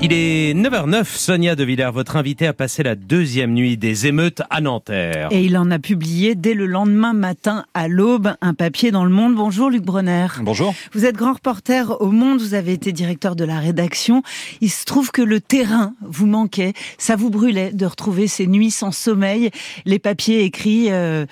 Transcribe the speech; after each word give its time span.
Il 0.00 0.12
est 0.12 0.54
9h09, 0.54 1.06
Sonia 1.06 1.56
De 1.56 1.64
Villers, 1.64 1.90
votre 1.92 2.14
invité 2.14 2.46
a 2.46 2.52
passé 2.52 2.84
la 2.84 2.94
deuxième 2.94 3.52
nuit 3.52 3.76
des 3.76 4.06
émeutes 4.06 4.42
à 4.48 4.60
Nanterre. 4.60 5.26
Et 5.32 5.42
il 5.42 5.58
en 5.58 5.72
a 5.72 5.80
publié 5.80 6.36
dès 6.36 6.54
le 6.54 6.66
lendemain 6.66 7.14
matin 7.14 7.64
à 7.74 7.88
l'aube 7.88 8.32
un 8.40 8.54
papier 8.54 8.92
dans 8.92 9.02
le 9.02 9.10
Monde. 9.10 9.34
Bonjour 9.34 9.70
Luc 9.70 9.82
Bronner. 9.82 10.28
Bonjour. 10.42 10.72
Vous 10.92 11.04
êtes 11.04 11.16
grand 11.16 11.32
reporter 11.32 12.00
au 12.00 12.12
Monde, 12.12 12.38
vous 12.38 12.54
avez 12.54 12.74
été 12.74 12.92
directeur 12.92 13.34
de 13.34 13.42
la 13.42 13.58
rédaction. 13.58 14.22
Il 14.60 14.70
se 14.70 14.84
trouve 14.84 15.10
que 15.10 15.20
le 15.20 15.40
terrain 15.40 15.94
vous 16.00 16.28
manquait, 16.28 16.74
ça 16.96 17.16
vous 17.16 17.30
brûlait 17.30 17.72
de 17.72 17.84
retrouver 17.84 18.28
ces 18.28 18.46
nuits 18.46 18.70
sans 18.70 18.92
sommeil, 18.92 19.50
les 19.84 19.98
papiers 19.98 20.44
écrits 20.44 20.92
euh, 20.92 21.26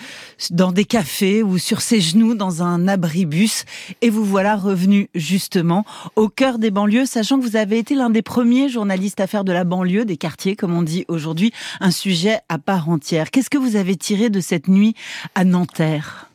dans 0.50 0.72
des 0.72 0.86
cafés 0.86 1.44
ou 1.44 1.58
sur 1.58 1.82
ses 1.82 2.00
genoux 2.00 2.34
dans 2.34 2.64
un 2.64 2.88
abribus. 2.88 3.64
Et 4.02 4.10
vous 4.10 4.24
voilà 4.24 4.56
revenu 4.56 5.08
justement 5.14 5.84
au 6.16 6.28
cœur 6.28 6.58
des 6.58 6.72
banlieues, 6.72 7.06
sachant 7.06 7.38
que 7.38 7.44
vous 7.44 7.54
avez 7.54 7.78
été 7.78 7.94
l'un 7.94 8.10
des 8.10 8.22
premiers 8.22 8.55
journaliste 8.68 9.20
à 9.20 9.26
de 9.44 9.52
la 9.52 9.64
banlieue, 9.64 10.04
des 10.04 10.16
quartiers, 10.16 10.56
comme 10.56 10.74
on 10.74 10.82
dit 10.82 11.04
aujourd'hui, 11.08 11.52
un 11.80 11.90
sujet 11.90 12.38
à 12.48 12.58
part 12.58 12.88
entière. 12.88 13.30
Qu'est-ce 13.30 13.50
que 13.50 13.58
vous 13.58 13.76
avez 13.76 13.96
tiré 13.96 14.30
de 14.30 14.40
cette 14.40 14.68
nuit 14.68 14.94
à 15.34 15.44
Nanterre? 15.44 16.30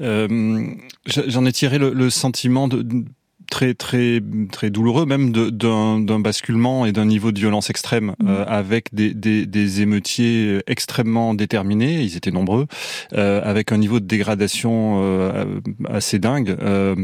Euh, 0.00 0.66
J'en 1.06 1.44
ai 1.44 1.52
tiré 1.52 1.78
le 1.78 2.10
sentiment 2.10 2.68
de, 2.68 3.04
très 3.50 3.74
très 3.74 4.20
très 4.52 4.70
douloureux 4.70 5.06
même 5.06 5.32
d'un 5.32 6.20
basculement 6.20 6.86
et 6.86 6.92
d'un 6.92 7.06
niveau 7.06 7.32
de 7.32 7.38
violence 7.38 7.70
extrême 7.70 8.14
mmh. 8.18 8.28
euh, 8.28 8.44
avec 8.46 8.94
des, 8.94 9.14
des, 9.14 9.46
des, 9.46 9.80
émeutiers 9.80 10.60
extrêmement 10.66 11.34
déterminés 11.34 12.02
ils 12.02 12.16
étaient 12.16 12.30
nombreux 12.30 12.66
euh, 13.14 13.40
avec 13.44 13.72
un 13.72 13.78
niveau 13.78 14.00
de 14.00 14.06
dégradation 14.06 15.00
euh, 15.02 15.60
assez 15.88 16.18
dingue 16.18 16.56
euh, 16.60 16.94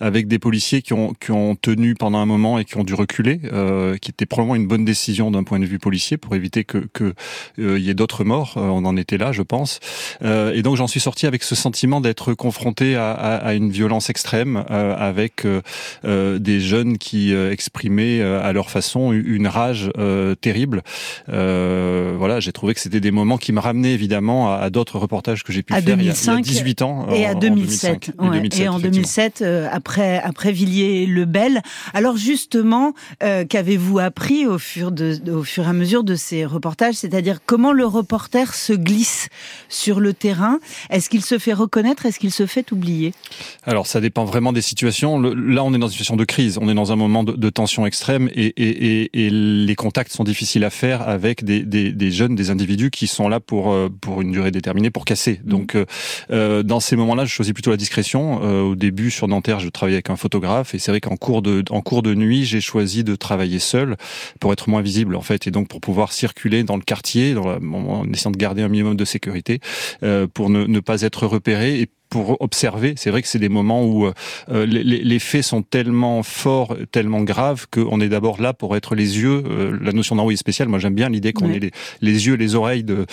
avec 0.00 0.28
des 0.28 0.38
policiers 0.38 0.82
qui 0.82 0.92
ont 0.92 1.14
qui 1.14 1.32
ont 1.32 1.56
tenu 1.56 1.94
pendant 1.94 2.18
un 2.18 2.26
moment 2.26 2.58
et 2.58 2.64
qui 2.64 2.76
ont 2.76 2.84
dû 2.84 2.94
reculer 2.94 3.40
euh, 3.52 3.96
qui 3.96 4.10
était 4.10 4.26
probablement 4.26 4.56
une 4.56 4.68
bonne 4.68 4.84
décision 4.84 5.30
d'un 5.30 5.44
point 5.44 5.58
de 5.58 5.66
vue 5.66 5.78
policier 5.78 6.16
pour 6.16 6.34
éviter 6.34 6.64
que 6.64 6.88
que 6.92 7.14
il 7.58 7.78
y 7.78 7.90
ait 7.90 7.94
d'autres 7.94 8.24
morts 8.24 8.54
on 8.56 8.84
en 8.84 8.96
était 8.96 9.18
là 9.18 9.32
je 9.32 9.42
pense 9.42 9.80
et 10.22 10.62
donc 10.62 10.76
j'en 10.76 10.86
suis 10.86 11.00
sorti 11.00 11.26
avec 11.26 11.42
ce 11.42 11.54
sentiment 11.54 12.00
d'être 12.00 12.34
confronté 12.34 12.96
à, 12.96 13.12
à, 13.12 13.36
à, 13.36 13.54
une 13.54 13.70
violence 13.70 14.10
extrême 14.10 14.64
avec 14.68 15.44
euh, 15.44 15.60
des 16.04 16.60
jeunes 16.60 16.98
qui 16.98 17.32
euh, 17.32 17.52
exprimaient 17.52 18.20
euh, 18.20 18.42
à 18.42 18.52
leur 18.52 18.70
façon 18.70 19.12
une 19.12 19.46
rage 19.46 19.90
terrible. 20.40 20.82
voilà, 21.26 22.40
j'ai 22.40 22.52
trouvé 22.52 22.74
que 22.74 22.80
c'était 22.80 23.00
des 23.00 23.10
moments 23.10 23.38
qui 23.38 23.52
me 23.52 23.60
ramenaient 23.60 23.92
évidemment 23.92 24.52
à, 24.52 24.70
d'autres 24.70 24.98
reportages 24.98 25.42
que 25.42 25.52
j'ai 25.52 25.62
pu 25.62 25.72
faire 25.72 25.82
il 25.82 26.04
y, 26.04 26.10
a, 26.10 26.40
18 26.40 26.82
ans. 26.82 27.08
Et 27.10 27.26
à 27.26 27.34
2007. 27.34 28.12
et, 28.58 28.68
en 28.68 28.78
2007, 28.78 29.44
après, 29.70 30.20
après 30.22 30.52
Villiers-le-Bel. 30.52 31.62
Alors 31.94 32.16
justement, 32.16 32.94
qu'avez-vous 33.20 33.98
appris 33.98 34.46
au 34.46 34.58
fur, 34.58 34.92
de, 34.92 35.18
au 35.30 35.42
fur 35.42 35.64
et 35.64 35.68
à 35.68 35.72
mesure 35.72 36.04
de 36.04 36.14
ces 36.14 36.44
reportages? 36.44 36.96
C'est-à-dire 36.96 37.38
comment 37.44 37.72
le 37.72 37.86
reporter 37.86 38.54
se 38.54 38.72
glisse 38.72 39.28
sur 39.68 40.00
le 40.00 40.12
terrain? 40.12 40.58
Est-ce 40.90 41.08
qu'il 41.08 41.24
se 41.24 41.38
fait 41.38 41.52
reconnaître? 41.52 42.06
Est-ce 42.06 42.18
qu'il 42.18 42.32
se 42.32 42.46
fait 42.46 42.72
oublier? 42.72 43.14
Alors 43.64 43.86
ça 43.86 44.00
dépend 44.00 44.24
vraiment 44.24 44.52
des 44.52 44.62
situations. 44.62 45.18
Le, 45.18 45.34
là, 45.34 45.64
on 45.64 45.74
est 45.74 45.77
dans 45.78 45.86
une 45.86 45.92
situation 45.92 46.16
de 46.16 46.24
crise, 46.24 46.58
on 46.60 46.68
est 46.68 46.74
dans 46.74 46.92
un 46.92 46.96
moment 46.96 47.24
de, 47.24 47.32
de 47.32 47.50
tension 47.50 47.86
extrême 47.86 48.28
et, 48.34 48.46
et, 48.56 49.26
et, 49.26 49.30
les 49.30 49.74
contacts 49.74 50.12
sont 50.12 50.24
difficiles 50.24 50.64
à 50.64 50.70
faire 50.70 51.08
avec 51.08 51.44
des, 51.44 51.62
des, 51.62 51.92
des, 51.92 52.10
jeunes, 52.10 52.34
des 52.34 52.50
individus 52.50 52.90
qui 52.90 53.06
sont 53.06 53.28
là 53.28 53.40
pour 53.40 53.72
euh, 53.72 53.88
pour 54.00 54.20
une 54.22 54.32
durée 54.32 54.50
déterminée, 54.50 54.90
pour 54.90 55.04
casser. 55.04 55.40
Mmh. 55.44 55.48
Donc, 55.48 55.74
euh, 55.74 55.84
euh, 56.30 56.62
dans 56.62 56.80
ces 56.80 56.96
moments-là, 56.96 57.24
je 57.24 57.32
choisis 57.32 57.52
plutôt 57.52 57.70
la 57.70 57.76
discrétion. 57.76 58.40
Euh, 58.42 58.62
au 58.62 58.74
début, 58.74 59.10
sur 59.10 59.28
Nanterre, 59.28 59.60
je 59.60 59.68
travaillais 59.68 59.96
avec 59.96 60.10
un 60.10 60.16
photographe 60.16 60.74
et 60.74 60.78
c'est 60.78 60.90
vrai 60.90 61.00
qu'en 61.00 61.16
cours 61.16 61.42
de 61.42 61.64
en 61.70 61.80
cours 61.80 62.02
de 62.02 62.14
nuit, 62.14 62.44
j'ai 62.44 62.60
choisi 62.60 63.04
de 63.04 63.16
travailler 63.16 63.58
seul 63.58 63.96
pour 64.40 64.52
être 64.52 64.68
moins 64.68 64.82
visible 64.82 65.16
en 65.16 65.20
fait 65.20 65.46
et 65.46 65.50
donc 65.50 65.68
pour 65.68 65.80
pouvoir 65.80 66.12
circuler 66.12 66.62
dans 66.62 66.76
le 66.76 66.82
quartier, 66.82 67.34
dans 67.34 67.46
la, 67.46 67.58
en 67.58 68.10
essayant 68.12 68.30
de 68.30 68.36
garder 68.36 68.62
un 68.62 68.68
minimum 68.68 68.96
de 68.96 69.04
sécurité, 69.04 69.60
pour 70.34 70.50
ne, 70.50 70.64
ne 70.64 70.80
pas 70.80 71.02
être 71.02 71.26
repéré 71.26 71.80
et 71.80 71.88
pour 72.08 72.40
observer. 72.40 72.94
C'est 72.96 73.10
vrai 73.10 73.22
que 73.22 73.28
c'est 73.28 73.38
des 73.38 73.48
moments 73.48 73.84
où 73.84 74.06
euh, 74.06 74.66
les, 74.66 74.82
les, 74.82 75.18
faits 75.18 75.42
sont 75.42 75.62
tellement 75.62 76.22
forts, 76.22 76.76
tellement 76.90 77.22
graves 77.22 77.66
qu'on 77.70 78.00
est 78.00 78.08
d'abord 78.08 78.40
là 78.40 78.52
pour 78.52 78.76
être 78.76 78.94
les 78.94 79.18
yeux. 79.18 79.42
Euh, 79.46 79.78
la 79.80 79.92
notion 79.92 80.16
d'envoyé 80.16 80.36
spécial, 80.36 80.68
moi 80.68 80.78
j'aime 80.78 80.94
bien 80.94 81.08
l'idée 81.08 81.32
qu'on 81.32 81.50
ait 81.50 81.58
les, 81.58 81.70
les, 82.00 82.26
yeux, 82.26 82.34
les 82.34 82.54
oreilles 82.54 82.84
de 82.84 83.06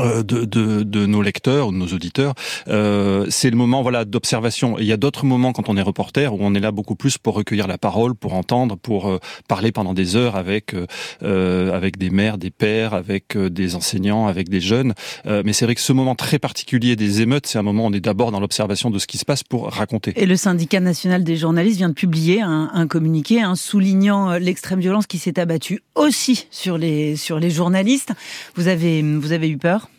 de, 0.00 0.44
de, 0.44 0.82
de, 0.82 1.06
nos 1.06 1.22
lecteurs, 1.22 1.72
de 1.72 1.76
nos 1.76 1.86
auditeurs, 1.86 2.34
euh, 2.68 3.26
c'est 3.28 3.50
le 3.50 3.56
moment 3.56 3.82
voilà 3.82 4.04
d'observation. 4.04 4.78
Il 4.78 4.84
y 4.84 4.92
a 4.92 4.96
d'autres 4.96 5.24
moments 5.24 5.52
quand 5.52 5.68
on 5.68 5.76
est 5.76 5.82
reporter 5.82 6.32
où 6.32 6.38
on 6.40 6.54
est 6.54 6.60
là 6.60 6.72
beaucoup 6.72 6.94
plus 6.94 7.18
pour 7.18 7.34
recueillir 7.34 7.66
la 7.66 7.78
parole, 7.78 8.14
pour 8.14 8.34
entendre, 8.34 8.76
pour 8.76 9.08
euh, 9.08 9.18
parler 9.48 9.72
pendant 9.72 9.94
des 9.94 10.16
heures 10.16 10.36
avec 10.36 10.74
euh, 10.74 11.72
avec 11.72 11.98
des 11.98 12.10
mères, 12.10 12.38
des 12.38 12.50
pères, 12.50 12.94
avec 12.94 13.36
des 13.36 13.74
enseignants, 13.74 14.26
avec 14.26 14.48
des 14.48 14.60
jeunes. 14.60 14.94
mais 15.26 15.52
c'est 15.52 15.64
vrai 15.64 15.74
que 15.74 15.80
ce 15.80 15.92
moment 15.92 16.14
très 16.14 16.38
particulier 16.38 16.96
des 16.96 17.20
émeutes, 17.20 17.46
c'est 17.46 17.58
un 17.58 17.62
moment 17.62 17.84
où 17.84 17.88
on 17.88 17.92
est 17.92 18.00
d'abord 18.00 18.32
dans 18.32 18.40
l'observation 18.40 18.90
de 18.90 18.98
ce 18.98 19.06
qui 19.06 19.18
se 19.18 19.24
passe 19.24 19.42
pour 19.42 19.70
raconter. 19.70 20.12
Et 20.16 20.26
le 20.26 20.36
syndicat 20.36 20.80
national 20.80 21.24
des 21.24 21.36
journalistes 21.36 21.76
vient 21.76 21.88
de 21.88 21.94
publier 21.94 22.40
un, 22.40 22.70
un 22.72 22.86
communiqué 22.86 23.40
hein, 23.40 23.54
soulignant 23.54 24.32
l'extrême 24.38 24.80
violence 24.80 25.06
qui 25.06 25.18
s'est 25.18 25.38
abattue 25.38 25.82
aussi 25.94 26.46
sur 26.50 26.78
les 26.78 27.16
sur 27.16 27.38
les 27.38 27.50
journalistes. 27.50 28.12
Vous 28.56 28.68
avez 28.68 29.02
vous 29.02 29.32
avez 29.32 29.48
eu 29.48 29.58
peur? 29.58 29.89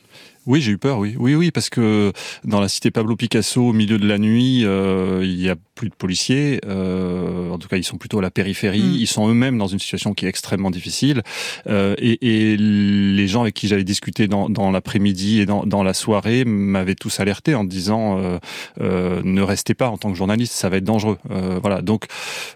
Oui, 0.47 0.61
j'ai 0.61 0.71
eu 0.71 0.77
peur, 0.77 0.97
oui. 0.97 1.15
Oui, 1.19 1.35
oui, 1.35 1.51
parce 1.51 1.69
que 1.69 2.11
dans 2.43 2.59
la 2.59 2.67
cité 2.67 2.91
Pablo 2.91 3.15
Picasso, 3.15 3.61
au 3.61 3.73
milieu 3.73 3.97
de 3.97 4.07
la 4.07 4.17
nuit, 4.17 4.65
euh, 4.65 5.21
il 5.23 5.39
y 5.39 5.49
a 5.49 5.55
plus 5.81 5.89
de 5.89 5.95
policiers. 5.95 6.61
Euh, 6.67 7.49
en 7.49 7.57
tout 7.57 7.67
cas, 7.67 7.77
ils 7.77 7.83
sont 7.83 7.97
plutôt 7.97 8.19
à 8.19 8.21
la 8.21 8.29
périphérie. 8.29 8.83
Mm. 8.83 8.97
Ils 8.99 9.07
sont 9.07 9.27
eux-mêmes 9.27 9.57
dans 9.57 9.65
une 9.65 9.79
situation 9.79 10.13
qui 10.13 10.27
est 10.27 10.29
extrêmement 10.29 10.69
difficile. 10.69 11.23
Euh, 11.65 11.95
et, 11.97 12.19
et, 12.21 12.55
les 12.55 13.27
gens 13.27 13.41
avec 13.41 13.55
qui 13.55 13.67
j'avais 13.67 13.83
discuté 13.83 14.27
dans, 14.27 14.47
dans 14.47 14.69
l'après-midi 14.69 15.41
et 15.41 15.47
dans, 15.47 15.65
dans, 15.65 15.81
la 15.81 15.95
soirée 15.95 16.45
m'avaient 16.45 16.93
tous 16.93 17.19
alerté 17.19 17.55
en 17.55 17.63
disant 17.63 18.19
euh, 18.19 18.37
euh, 18.79 19.21
ne 19.23 19.41
restez 19.41 19.73
pas 19.73 19.89
en 19.89 19.97
tant 19.97 20.11
que 20.11 20.17
journaliste, 20.19 20.53
ça 20.53 20.69
va 20.69 20.77
être 20.77 20.83
dangereux. 20.83 21.17
Euh, 21.31 21.57
voilà. 21.59 21.81
Donc, 21.81 22.05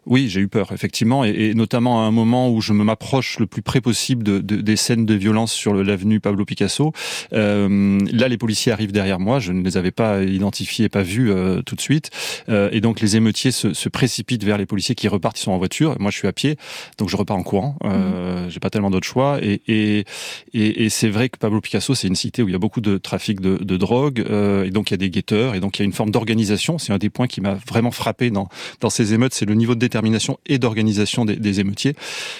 oui, 0.05 0.29
j'ai 0.29 0.41
eu 0.41 0.47
peur, 0.47 0.71
effectivement, 0.71 1.25
et, 1.25 1.31
et, 1.31 1.53
notamment 1.55 2.03
à 2.03 2.05
un 2.05 2.11
moment 2.11 2.51
où 2.51 2.61
je 2.61 2.73
me 2.73 2.83
m'approche 2.83 3.39
le 3.39 3.47
plus 3.47 3.63
près 3.63 3.81
possible 3.81 4.21
de, 4.21 4.37
de, 4.37 4.57
des 4.57 4.75
scènes 4.75 5.07
de 5.07 5.15
violence 5.15 5.51
sur 5.51 5.73
l'avenue 5.73 6.19
Pablo 6.19 6.45
Picasso. 6.45 6.93
Euh, 7.33 7.99
là, 8.11 8.27
les 8.27 8.37
policiers 8.37 8.71
arrivent 8.71 8.91
derrière 8.91 9.19
moi. 9.19 9.39
Je 9.39 9.51
ne 9.51 9.63
les 9.63 9.77
avais 9.77 9.89
pas 9.89 10.21
identifiés, 10.21 10.89
pas 10.89 11.01
vus 11.01 11.31
tout 11.65 11.75
de 11.75 11.81
suite. 11.81 12.11
Et 12.49 12.81
donc, 12.81 12.99
les 12.99 13.14
émeutiers 13.15 13.51
se, 13.51 13.73
se, 13.73 13.89
précipitent 13.89 14.43
vers 14.43 14.57
les 14.57 14.65
policiers 14.65 14.95
qui 14.95 15.07
repartent. 15.07 15.39
Ils 15.39 15.43
sont 15.43 15.51
en 15.51 15.57
voiture. 15.57 15.95
Moi, 15.99 16.11
je 16.11 16.17
suis 16.17 16.27
à 16.27 16.33
pied, 16.33 16.57
donc 16.97 17.09
je 17.09 17.17
repars 17.17 17.37
en 17.37 17.43
courant. 17.43 17.75
Mmh. 17.83 18.49
J'ai 18.49 18.59
pas 18.59 18.69
tellement 18.69 18.89
d'autres 18.89 19.07
choix. 19.07 19.39
Et, 19.41 19.61
et, 19.67 20.05
et, 20.53 20.85
et 20.85 20.89
c'est 20.89 21.09
vrai 21.09 21.29
que 21.29 21.37
Pablo 21.37 21.61
Picasso, 21.61 21.95
c'est 21.95 22.07
une 22.07 22.15
cité 22.15 22.41
où 22.41 22.47
il 22.47 22.51
y 22.51 22.55
a 22.55 22.59
beaucoup 22.59 22.81
de 22.81 22.97
trafic 22.97 23.41
de, 23.41 23.57
de 23.57 23.77
drogue. 23.77 24.19
et 24.19 24.69
donc, 24.69 24.91
il 24.91 24.93
y 24.93 24.95
a 24.95 24.97
des 24.97 25.09
guetteurs. 25.09 25.55
Et 25.55 25.59
donc, 25.59 25.77
il 25.77 25.81
y 25.81 25.83
a 25.83 25.85
une 25.85 25.93
forme 25.93 26.11
d'organisation. 26.11 26.77
C'est 26.77 26.93
un 26.93 26.97
des 26.97 27.09
points 27.09 27.27
qui 27.27 27.41
m'a 27.41 27.55
vraiment 27.67 27.91
frappé 27.91 28.29
dans, 28.29 28.47
dans 28.81 28.89
ces 28.89 29.13
émeutes. 29.13 29.33
C'est 29.33 29.45
le 29.45 29.55
niveau 29.55 29.75
de 29.75 29.79
détermination 29.79 30.39
et 30.45 30.59
d'organisation 30.59 31.25
des, 31.25 31.35
des, 31.35 31.59
émeutiers. 31.59 31.95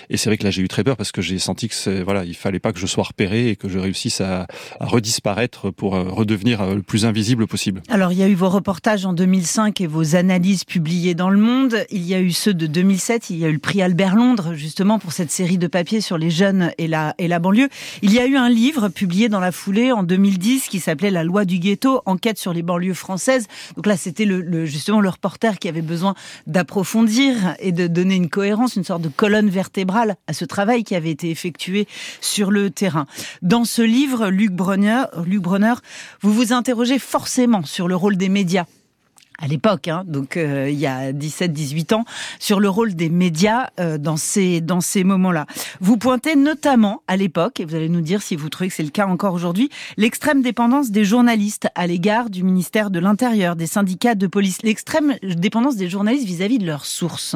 Et 0.10 0.18
c'est 0.18 0.30
vrai 0.30 0.38
que 0.38 0.44
là, 0.44 0.52
j'ai 0.52 0.62
eu 0.62 0.68
très 0.68 0.84
peur 0.84 0.98
parce 0.98 1.12
que 1.12 1.22
j'ai 1.22 1.40
senti 1.40 1.68
que 1.68 2.04
voilà, 2.04 2.26
il 2.26 2.36
fallait 2.36 2.60
pas 2.60 2.72
que 2.72 2.80
je 2.80 2.88
sois 2.88 3.04
repéré 3.04 3.50
et 3.50 3.56
que 3.56 3.70
je 3.70 3.80
réussisse 3.80 4.22
à, 4.22 4.48
à 4.80 4.86
redisparaître 4.86 5.26
paraître 5.26 5.72
pour 5.72 5.96
euh, 5.96 6.04
redevenir 6.04 6.62
euh, 6.62 6.76
le 6.76 6.84
plus 6.84 7.04
invisible 7.04 7.48
possible. 7.48 7.82
Alors 7.90 8.12
il 8.12 8.20
y 8.20 8.22
a 8.24 8.28
eu 8.28 8.36
vos 8.36 8.48
reportages 8.48 9.08
en 9.08 9.14
2005 9.14 9.82
et 9.82 9.88
vos 9.88 10.16
analyses 10.16 10.65
publiées 10.66 11.14
dans 11.14 11.30
Le 11.30 11.40
Monde. 11.40 11.86
Il 11.90 12.06
y 12.06 12.14
a 12.14 12.20
eu 12.20 12.32
ceux 12.32 12.54
de 12.54 12.68
2007. 12.68 13.30
Il 13.30 13.38
y 13.38 13.46
a 13.46 13.50
eu 13.50 13.54
le 13.54 13.60
prix 13.60 13.82
Albert 13.82 14.16
Londres 14.16 14.54
justement 14.54 15.00
pour 15.00 15.14
cette 15.14 15.32
série 15.32 15.58
de 15.58 15.68
papiers 15.68 16.02
sur 16.02 16.18
les 16.18 16.30
jeunes 16.30 16.72
et 16.78 16.88
la, 16.88 17.14
et 17.18 17.28
la 17.28 17.40
banlieue. 17.40 17.70
Il 18.02 18.14
y 18.14 18.20
a 18.20 18.26
eu 18.26 18.36
un 18.36 18.50
livre 18.50 18.90
publié 18.90 19.30
dans 19.30 19.40
la 19.40 19.52
foulée 19.52 19.92
en 19.92 20.04
2010 20.04 20.68
qui 20.68 20.80
s'appelait 20.80 21.12
La 21.12 21.24
loi 21.24 21.46
du 21.46 21.60
ghetto, 21.60 22.02
enquête 22.06 22.38
sur 22.38 22.54
les 22.54 22.64
banlieues 22.64 22.94
françaises. 22.94 23.48
Donc 23.76 23.86
là 23.86 23.98
c'était 23.98 24.26
le, 24.26 24.42
le, 24.42 24.66
justement 24.66 25.02
le 25.02 25.10
reporter 25.10 25.60
qui 25.60 25.68
avait 25.68 25.82
besoin 25.82 26.16
d'approfondir 26.48 27.56
et 27.60 27.72
de 27.72 27.88
donner 27.88 28.16
une 28.16 28.30
cohérence, 28.30 28.76
une 28.76 28.84
sorte 28.84 29.02
de 29.02 29.10
colonne 29.10 29.50
vertébrale 29.50 30.16
à 30.28 30.34
ce 30.34 30.46
travail 30.46 30.84
qui 30.84 30.96
avait 30.96 31.12
été 31.12 31.30
effectué 31.30 31.88
sur 32.22 32.52
le 32.52 32.70
terrain. 32.70 33.06
Dans 33.42 33.66
ce 33.66 33.82
livre, 33.82 34.30
Luc 34.30 34.52
Bronner, 34.52 35.04
Luc 35.26 35.42
Bronner, 35.42 35.76
vous 36.22 36.34
vous 36.34 36.54
interrogez 36.54 37.00
forcément 37.00 37.64
sur 37.64 37.88
le 37.88 37.96
rôle 37.96 38.18
des 38.18 38.30
médias 38.30 38.66
à 39.40 39.48
l'époque, 39.48 39.88
hein, 39.88 40.04
donc 40.06 40.38
euh, 40.38 40.70
il 40.70 40.80
y 40.80 40.88
a 40.88 41.12
17-18 41.12 41.94
ans, 41.94 42.06
sur 42.40 42.60
le 42.60 42.70
rôle 42.70 42.96
des 42.96 43.10
médias 43.10 43.70
euh, 43.80 43.98
dans 43.98 44.18
ces 44.18 44.62
dans 44.62 44.82
ces 44.82 45.04
moments-là. 45.04 45.46
Vous 45.82 45.98
pointez 45.98 46.36
notamment 46.36 47.02
à 47.08 47.18
l'époque, 47.18 47.60
et 47.60 47.66
vous 47.66 47.76
allez 47.76 47.90
nous 47.90 48.02
dire 48.02 48.22
si 48.22 48.36
vous 48.36 48.50
trouvez 48.50 48.70
que 48.70 48.76
c'est 48.76 48.84
le 48.84 48.90
cas 48.90 49.08
encore 49.08 49.34
aujourd'hui, 49.34 49.70
l'extrême 49.98 50.42
dépendance 50.42 50.92
des 50.92 51.06
journalistes 51.06 51.68
à 51.76 51.88
l'égard 51.88 52.30
du 52.30 52.44
ministère 52.44 52.92
de 52.92 53.00
l'Intérieur, 53.00 53.56
des 53.56 53.68
syndicats 53.68 54.16
de 54.16 54.28
police, 54.28 54.62
l'extrême 54.64 55.16
dépendance 55.22 55.76
des 55.76 55.90
journalistes 55.90 56.26
vis-à-vis 56.26 56.58
-vis 56.58 56.62
de 56.62 56.66
leurs 56.66 56.86
sources. 56.86 57.36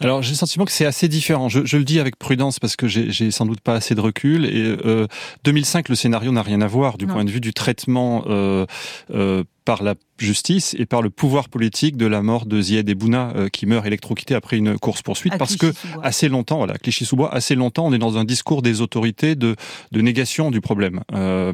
Alors 0.00 0.22
j'ai 0.22 0.30
le 0.30 0.36
sentiment 0.36 0.64
que 0.64 0.72
c'est 0.72 0.86
assez 0.86 1.08
différent. 1.08 1.48
Je, 1.48 1.64
je, 1.64 1.76
le 1.76 1.84
dis 1.84 2.00
avec 2.00 2.16
prudence 2.16 2.58
parce 2.58 2.76
que 2.76 2.88
j'ai 2.88 3.30
sans 3.30 3.46
doute 3.46 3.60
pas 3.60 3.74
assez 3.74 3.94
de 3.94 4.00
recul. 4.00 4.46
Et 4.46 4.76
euh, 4.84 5.06
2005, 5.44 5.88
le 5.88 5.94
scénario 5.94 6.32
n'a 6.32 6.42
rien 6.42 6.60
à 6.62 6.66
voir 6.66 6.98
du 6.98 7.06
point 7.06 7.24
de 7.24 7.30
vue 7.30 7.40
du 7.40 7.52
traitement 7.52 8.24
euh, 8.26 8.66
euh, 9.14 9.44
par 9.64 9.82
la 9.82 9.94
justice 10.18 10.74
et 10.78 10.86
par 10.86 11.02
le 11.02 11.10
pouvoir 11.10 11.48
politique 11.48 11.96
de 11.96 12.06
la 12.06 12.22
mort 12.22 12.46
de 12.46 12.60
Zied 12.60 12.92
Bouna 12.94 13.32
euh, 13.36 13.48
qui 13.48 13.66
meurt 13.66 13.86
électrocuté 13.86 14.34
après 14.34 14.56
une 14.56 14.78
course 14.78 15.02
poursuite 15.02 15.36
parce 15.38 15.56
que 15.56 15.72
assez 16.02 16.28
longtemps 16.28 16.58
voilà 16.58 16.74
Clichy-sous-Bois 16.74 17.32
assez 17.32 17.54
longtemps 17.54 17.86
on 17.86 17.92
est 17.92 17.98
dans 17.98 18.18
un 18.18 18.24
discours 18.24 18.62
des 18.62 18.80
autorités 18.80 19.34
de, 19.34 19.56
de 19.92 20.00
négation 20.00 20.50
du 20.50 20.60
problème 20.60 21.02
euh, 21.14 21.52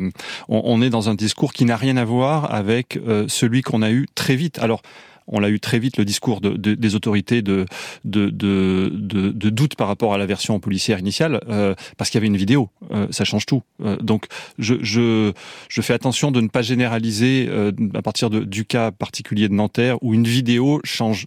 on, 0.49 0.63
on, 0.65 0.83
est 0.83 0.91
dans 0.91 1.09
un 1.09 1.15
discours 1.15 1.53
qui 1.53 1.65
n'a 1.65 1.77
rien 1.77 1.97
à 1.97 2.05
voir 2.05 2.53
avec 2.53 2.97
euh, 2.97 3.27
celui 3.29 3.63
qu'on 3.63 3.83
a 3.83 3.91
eu 3.91 4.07
très 4.15 4.35
vite 4.35 4.59
alors 4.59 4.83
on 5.29 5.41
l'a 5.41 5.51
eu 5.51 5.61
très 5.61 5.79
vite 5.79 5.97
le 5.97 6.05
discours 6.05 6.41
de, 6.41 6.51
de, 6.51 6.75
des 6.75 6.95
autorités 6.95 7.43
de, 7.43 7.67
de, 8.05 8.31
de, 8.31 9.51
doute 9.51 9.75
par 9.75 9.89
rapport 9.89 10.15
à 10.15 10.19
la 10.19 10.27
version 10.27 10.59
policière 10.61 10.99
initiale, 10.99 11.41
euh, 11.49 11.75
parce 11.97 12.11
qu'il 12.11 12.19
y 12.19 12.21
avait 12.21 12.27
une 12.27 12.37
vidéo. 12.37 12.71
Euh, 12.93 13.07
ça 13.11 13.25
change 13.25 13.47
tout. 13.47 13.63
Euh, 13.85 13.97
donc, 13.97 14.27
je, 14.59 14.75
je, 14.83 15.33
je 15.69 15.81
fais 15.81 15.95
attention 15.95 16.31
de 16.31 16.41
ne 16.41 16.49
pas 16.49 16.63
généraliser 16.63 17.49
à 17.95 18.03
partir 18.03 18.31
du 18.31 18.65
cas 18.65 18.91
particulier 18.91 19.49
de 19.49 19.55
Nanterre, 19.55 20.03
où 20.03 20.15
une 20.15 20.27
vidéo 20.27 20.81
change 20.85 21.27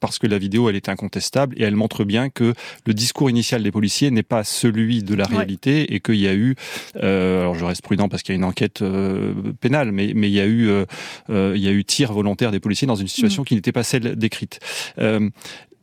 parce 0.00 0.18
que 0.18 0.26
la 0.26 0.38
vidéo 0.38 0.68
elle 0.68 0.76
est 0.76 0.88
incontestable 0.88 1.54
et 1.58 1.64
elle 1.64 1.76
montre 1.76 2.04
bien 2.04 2.30
que 2.30 2.54
le 2.86 2.94
discours 2.94 3.30
initial 3.30 3.62
des 3.62 3.70
policiers 3.70 4.10
n'est 4.10 4.22
pas 4.22 4.44
celui 4.44 5.02
de 5.02 5.14
la 5.14 5.24
réalité 5.24 5.94
et 5.94 6.00
qu'il 6.00 6.16
y 6.16 6.28
a 6.28 6.34
eu 6.34 6.54
euh, 6.96 7.42
alors 7.42 7.54
je 7.54 7.64
reste 7.64 7.82
prudent 7.82 8.08
parce 8.08 8.22
qu'il 8.22 8.34
y 8.34 8.36
a 8.36 8.38
une 8.38 8.44
enquête 8.44 8.82
euh, 8.82 9.32
pénale 9.60 9.92
mais 9.92 10.12
mais 10.14 10.28
il 10.28 10.34
y 10.34 10.40
a 10.40 10.46
eu 10.46 10.68
euh, 10.68 11.52
il 11.54 11.62
y 11.62 11.68
a 11.68 11.72
eu 11.72 11.84
tir 11.84 12.12
volontaire 12.12 12.50
des 12.50 12.60
policiers 12.60 12.86
dans 12.86 12.96
une 12.96 13.08
situation 13.08 13.42
mm. 13.42 13.46
qui 13.46 13.54
n'était 13.54 13.72
pas 13.72 13.82
celle 13.82 14.16
décrite 14.16 14.60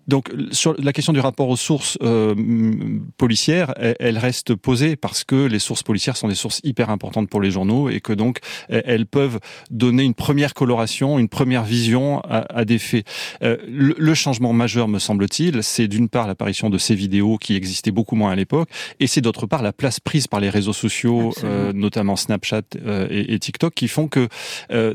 donc 0.07 0.31
sur 0.51 0.74
la 0.80 0.94
question 0.94 1.12
du 1.12 1.19
rapport 1.19 1.50
aux 1.50 1.57
sources 1.57 1.98
euh, 2.01 2.33
policières, 3.18 3.74
elle, 3.77 4.18
reste 4.18 4.56
posée 4.56 4.95
parce 4.95 5.24
que 5.24 5.48
les 5.48 5.59
sources 5.59 5.83
policières 5.83 6.15
sont 6.15 6.30
des 6.30 6.36
sources 6.36 6.62
hyper 6.63 6.89
importantes 6.89 7.30
pour 7.30 7.42
les 7.42 7.51
journaux 7.51 7.89
et 7.89 8.00
que 8.00 8.13
donc 8.13 8.39
elles 8.69 9.06
peuvent 9.06 9.39
donner 9.69 10.04
une 10.04 10.13
première 10.13 10.54
coloration, 10.54 11.19
une 11.19 11.27
première 11.27 11.63
vision 11.63 12.21
à, 12.21 12.45
à 12.57 12.65
des 12.65 12.80
faits. 12.80 13.06
Euh, 13.44 13.57
le, 13.68 13.95
le, 13.98 14.13
changement 14.13 14.54
majeur, 14.54 14.88
me 14.88 15.00
semble-t-il, 15.00 15.62
c'est 15.62 15.88
d'une 15.88 16.09
part 16.09 16.27
l'apparition 16.27 16.69
de 16.69 16.77
ces 16.77 16.95
vidéos 16.95 17.38
qui 17.38 17.56
existaient 17.56 17.92
beaucoup 17.92 18.15
moins 18.15 18.31
à 18.31 18.36
l'époque, 18.36 18.69
et 19.00 19.07
c'est 19.07 19.21
d'autre 19.21 19.45
part 19.45 19.62
la 19.62 19.74
place 19.74 20.00
prise 20.00 20.27
par 20.27 20.39
les 20.39 20.50
réseaux 20.50 20.74
sociaux, 20.74 21.33
euh, 21.44 21.74
notamment 21.74 22.15
Snapchat 22.15 22.62
euh, 22.77 23.07
et, 23.09 23.33
et, 23.33 23.39
TikTok, 23.39 23.74
qui 23.74 23.88
font 23.88 24.07
que 24.07 24.27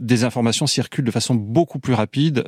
des 0.01 0.25
informations 0.25 0.67
circulent 0.67 1.05
de 1.05 1.11
façon 1.11 1.35
beaucoup 1.35 1.79
plus 1.79 1.95
rapide 1.95 2.45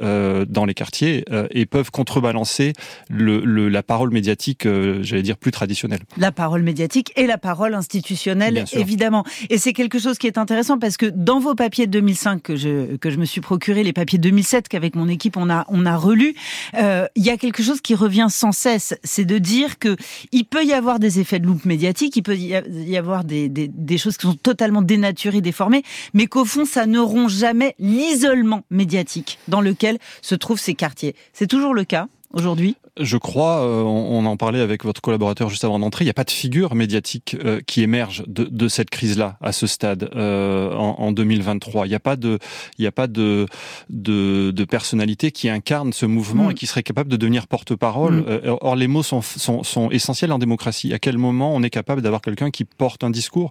dans 0.48 0.64
les 0.64 0.74
quartiers 0.74 1.24
et 1.50 1.66
peuvent 1.66 1.90
contrebalancer 1.90 2.53
c'est 2.54 2.72
le, 3.10 3.68
la 3.68 3.82
parole 3.82 4.10
médiatique, 4.10 4.66
euh, 4.66 5.02
j'allais 5.02 5.22
dire, 5.22 5.36
plus 5.36 5.50
traditionnelle. 5.50 6.00
La 6.16 6.32
parole 6.32 6.62
médiatique 6.62 7.12
et 7.16 7.26
la 7.26 7.38
parole 7.38 7.74
institutionnelle, 7.74 8.64
évidemment. 8.72 9.24
Et 9.50 9.58
c'est 9.58 9.72
quelque 9.72 9.98
chose 9.98 10.18
qui 10.18 10.26
est 10.26 10.38
intéressant 10.38 10.78
parce 10.78 10.96
que 10.96 11.06
dans 11.06 11.40
vos 11.40 11.54
papiers 11.54 11.86
de 11.86 11.92
2005 11.92 12.42
que 12.42 12.56
je, 12.56 12.96
que 12.96 13.10
je 13.10 13.16
me 13.16 13.24
suis 13.24 13.40
procuré, 13.40 13.82
les 13.82 13.92
papiers 13.92 14.18
de 14.18 14.22
2007 14.24 14.68
qu'avec 14.68 14.94
mon 14.94 15.08
équipe 15.08 15.36
on 15.36 15.50
a, 15.50 15.64
on 15.68 15.86
a 15.86 15.96
relu, 15.96 16.34
euh, 16.74 17.06
il 17.16 17.24
y 17.24 17.30
a 17.30 17.36
quelque 17.36 17.62
chose 17.62 17.80
qui 17.80 17.94
revient 17.94 18.28
sans 18.30 18.52
cesse, 18.52 18.94
c'est 19.02 19.24
de 19.24 19.38
dire 19.38 19.78
que 19.78 19.96
il 20.32 20.44
peut 20.44 20.64
y 20.64 20.72
avoir 20.72 20.98
des 20.98 21.20
effets 21.20 21.40
de 21.40 21.46
loupe 21.46 21.64
médiatique, 21.64 22.16
il 22.16 22.22
peut 22.22 22.36
y 22.36 22.96
avoir 22.96 23.24
des, 23.24 23.48
des, 23.48 23.68
des 23.68 23.98
choses 23.98 24.16
qui 24.16 24.26
sont 24.26 24.34
totalement 24.34 24.82
dénaturées, 24.82 25.40
déformées, 25.40 25.82
mais 26.12 26.26
qu'au 26.26 26.44
fond, 26.44 26.64
ça 26.64 26.86
ne 26.86 26.98
rompt 26.98 27.28
jamais 27.28 27.74
l'isolement 27.78 28.62
médiatique 28.70 29.38
dans 29.48 29.60
lequel 29.60 29.98
se 30.22 30.34
trouvent 30.34 30.60
ces 30.60 30.74
quartiers. 30.74 31.14
C'est 31.32 31.46
toujours 31.46 31.74
le 31.74 31.84
cas 31.84 32.08
aujourd'hui 32.34 32.76
je 33.00 33.16
crois, 33.16 33.60
euh, 33.62 33.82
on, 33.82 34.24
en 34.24 34.36
parlait 34.36 34.60
avec 34.60 34.84
votre 34.84 35.00
collaborateur 35.00 35.48
juste 35.48 35.64
avant 35.64 35.80
d'entrer, 35.80 36.04
il 36.04 36.06
n'y 36.06 36.12
a 36.12 36.14
pas 36.14 36.24
de 36.24 36.30
figure 36.30 36.76
médiatique 36.76 37.36
euh, 37.44 37.60
qui 37.66 37.82
émerge 37.82 38.22
de, 38.28 38.44
de 38.44 38.68
cette 38.68 38.88
crise-là 38.88 39.36
à 39.40 39.50
ce 39.50 39.66
stade 39.66 40.10
euh, 40.14 40.72
en, 40.72 41.00
en, 41.00 41.12
2023. 41.12 41.86
Il 41.86 41.88
n'y 41.88 41.96
a 41.96 42.00
pas 42.00 42.14
de, 42.14 42.38
il 42.78 42.82
n'y 42.82 42.86
a 42.86 42.92
pas 42.92 43.08
de, 43.08 43.46
de, 43.90 44.52
de, 44.52 44.64
personnalité 44.64 45.32
qui 45.32 45.48
incarne 45.48 45.92
ce 45.92 46.06
mouvement 46.06 46.44
mm. 46.44 46.50
et 46.52 46.54
qui 46.54 46.66
serait 46.66 46.84
capable 46.84 47.10
de 47.10 47.16
devenir 47.16 47.48
porte-parole. 47.48 48.18
Mm. 48.18 48.56
or, 48.60 48.76
les 48.76 48.86
mots 48.86 49.02
sont, 49.02 49.22
sont, 49.22 49.64
sont, 49.64 49.90
essentiels 49.90 50.30
en 50.30 50.38
démocratie. 50.38 50.94
À 50.94 51.00
quel 51.00 51.18
moment 51.18 51.52
on 51.52 51.64
est 51.64 51.70
capable 51.70 52.00
d'avoir 52.00 52.22
quelqu'un 52.22 52.50
qui 52.50 52.64
porte 52.64 53.02
un 53.02 53.10
discours 53.10 53.50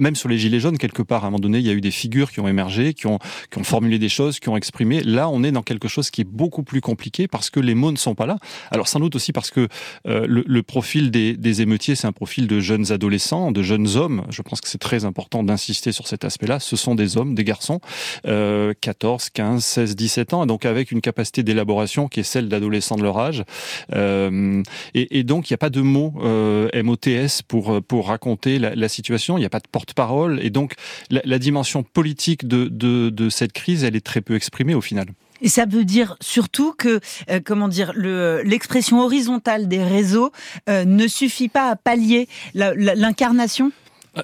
Même 0.00 0.16
sur 0.16 0.28
les 0.28 0.36
gilets 0.36 0.60
jaunes, 0.60 0.76
quelque 0.76 1.02
part, 1.02 1.24
à 1.24 1.28
un 1.28 1.30
moment 1.30 1.40
donné, 1.40 1.58
il 1.58 1.66
y 1.66 1.70
a 1.70 1.72
eu 1.72 1.80
des 1.80 1.90
figures 1.90 2.30
qui 2.30 2.40
ont 2.40 2.48
émergé, 2.48 2.92
qui 2.92 3.06
ont, 3.06 3.18
qui 3.50 3.58
ont 3.58 3.64
formulé 3.64 3.98
des 3.98 4.10
choses, 4.10 4.38
qui 4.38 4.50
ont 4.50 4.56
exprimé. 4.56 5.02
Là, 5.02 5.30
on 5.30 5.42
est 5.42 5.52
dans 5.52 5.62
quelque 5.62 5.88
chose 5.88 6.10
qui 6.10 6.20
est 6.20 6.28
beaucoup 6.28 6.62
plus 6.62 6.82
compliqué 6.82 7.26
parce 7.26 7.48
que 7.48 7.58
les 7.58 7.74
mots 7.74 7.90
ne 7.90 7.96
sont 7.96 8.14
pas 8.14 8.26
là. 8.26 8.36
Alors 8.70 8.81
sans 8.88 9.00
doute 9.00 9.16
aussi 9.16 9.32
parce 9.32 9.50
que 9.50 9.68
euh, 10.06 10.26
le, 10.28 10.44
le, 10.46 10.62
profil 10.62 11.10
des, 11.10 11.36
des 11.36 11.62
émeutiers, 11.62 11.94
c'est 11.94 12.06
un 12.06 12.12
profil 12.12 12.46
de 12.46 12.60
jeunes 12.60 12.92
adolescents, 12.92 13.52
de 13.52 13.62
jeunes 13.62 13.96
hommes. 13.96 14.24
Je 14.30 14.42
pense 14.42 14.60
que 14.60 14.68
c'est 14.68 14.78
très 14.78 15.04
important 15.04 15.42
d'insister 15.42 15.92
sur 15.92 16.06
cet 16.06 16.24
aspect-là. 16.24 16.60
Ce 16.60 16.76
sont 16.76 16.94
des 16.94 17.16
hommes, 17.16 17.34
des 17.34 17.44
garçons, 17.44 17.80
euh, 18.26 18.72
14, 18.80 19.30
15, 19.30 19.64
16, 19.64 19.96
17 19.96 20.34
ans, 20.34 20.46
donc 20.46 20.64
avec 20.64 20.92
une 20.92 21.00
capacité 21.00 21.42
d'élaboration 21.42 22.08
qui 22.08 22.20
est 22.20 22.24
celle 22.24 22.48
d'adolescents 22.48 22.96
de 22.96 23.02
leur 23.02 23.18
âge. 23.18 23.44
Euh, 23.94 24.62
et, 24.94 25.18
et, 25.18 25.24
donc 25.24 25.50
il 25.50 25.52
n'y 25.52 25.56
a 25.56 25.58
pas 25.58 25.70
de 25.70 25.80
mots 25.80 26.14
euh, 26.22 26.68
MOTS 26.82 27.42
pour 27.46 27.82
pour 27.82 28.08
raconter 28.08 28.58
la, 28.58 28.74
la 28.74 28.88
situation. 28.88 29.36
Il 29.38 29.40
n'y 29.40 29.46
a 29.46 29.50
pas 29.50 29.60
de 29.60 29.68
porte-parole, 29.70 30.40
et 30.42 30.50
donc 30.50 30.74
la, 31.10 31.20
la 31.24 31.38
dimension 31.38 31.82
politique 31.82 32.46
de, 32.46 32.68
de, 32.68 33.10
de 33.10 33.28
cette 33.28 33.52
crise, 33.52 33.84
elle 33.84 33.96
est 33.96 34.04
très 34.04 34.20
peu 34.20 34.34
exprimée 34.34 34.74
au 34.74 34.80
final. 34.80 35.06
Et 35.42 35.48
ça 35.48 35.66
veut 35.66 35.84
dire 35.84 36.16
surtout 36.20 36.72
que, 36.72 37.00
euh, 37.30 37.40
comment 37.44 37.68
dire, 37.68 37.92
l'expression 37.94 39.00
horizontale 39.00 39.68
des 39.68 39.82
réseaux 39.82 40.32
euh, 40.68 40.84
ne 40.84 41.06
suffit 41.06 41.48
pas 41.48 41.68
à 41.68 41.76
pallier 41.76 42.28
l'incarnation 42.54 43.72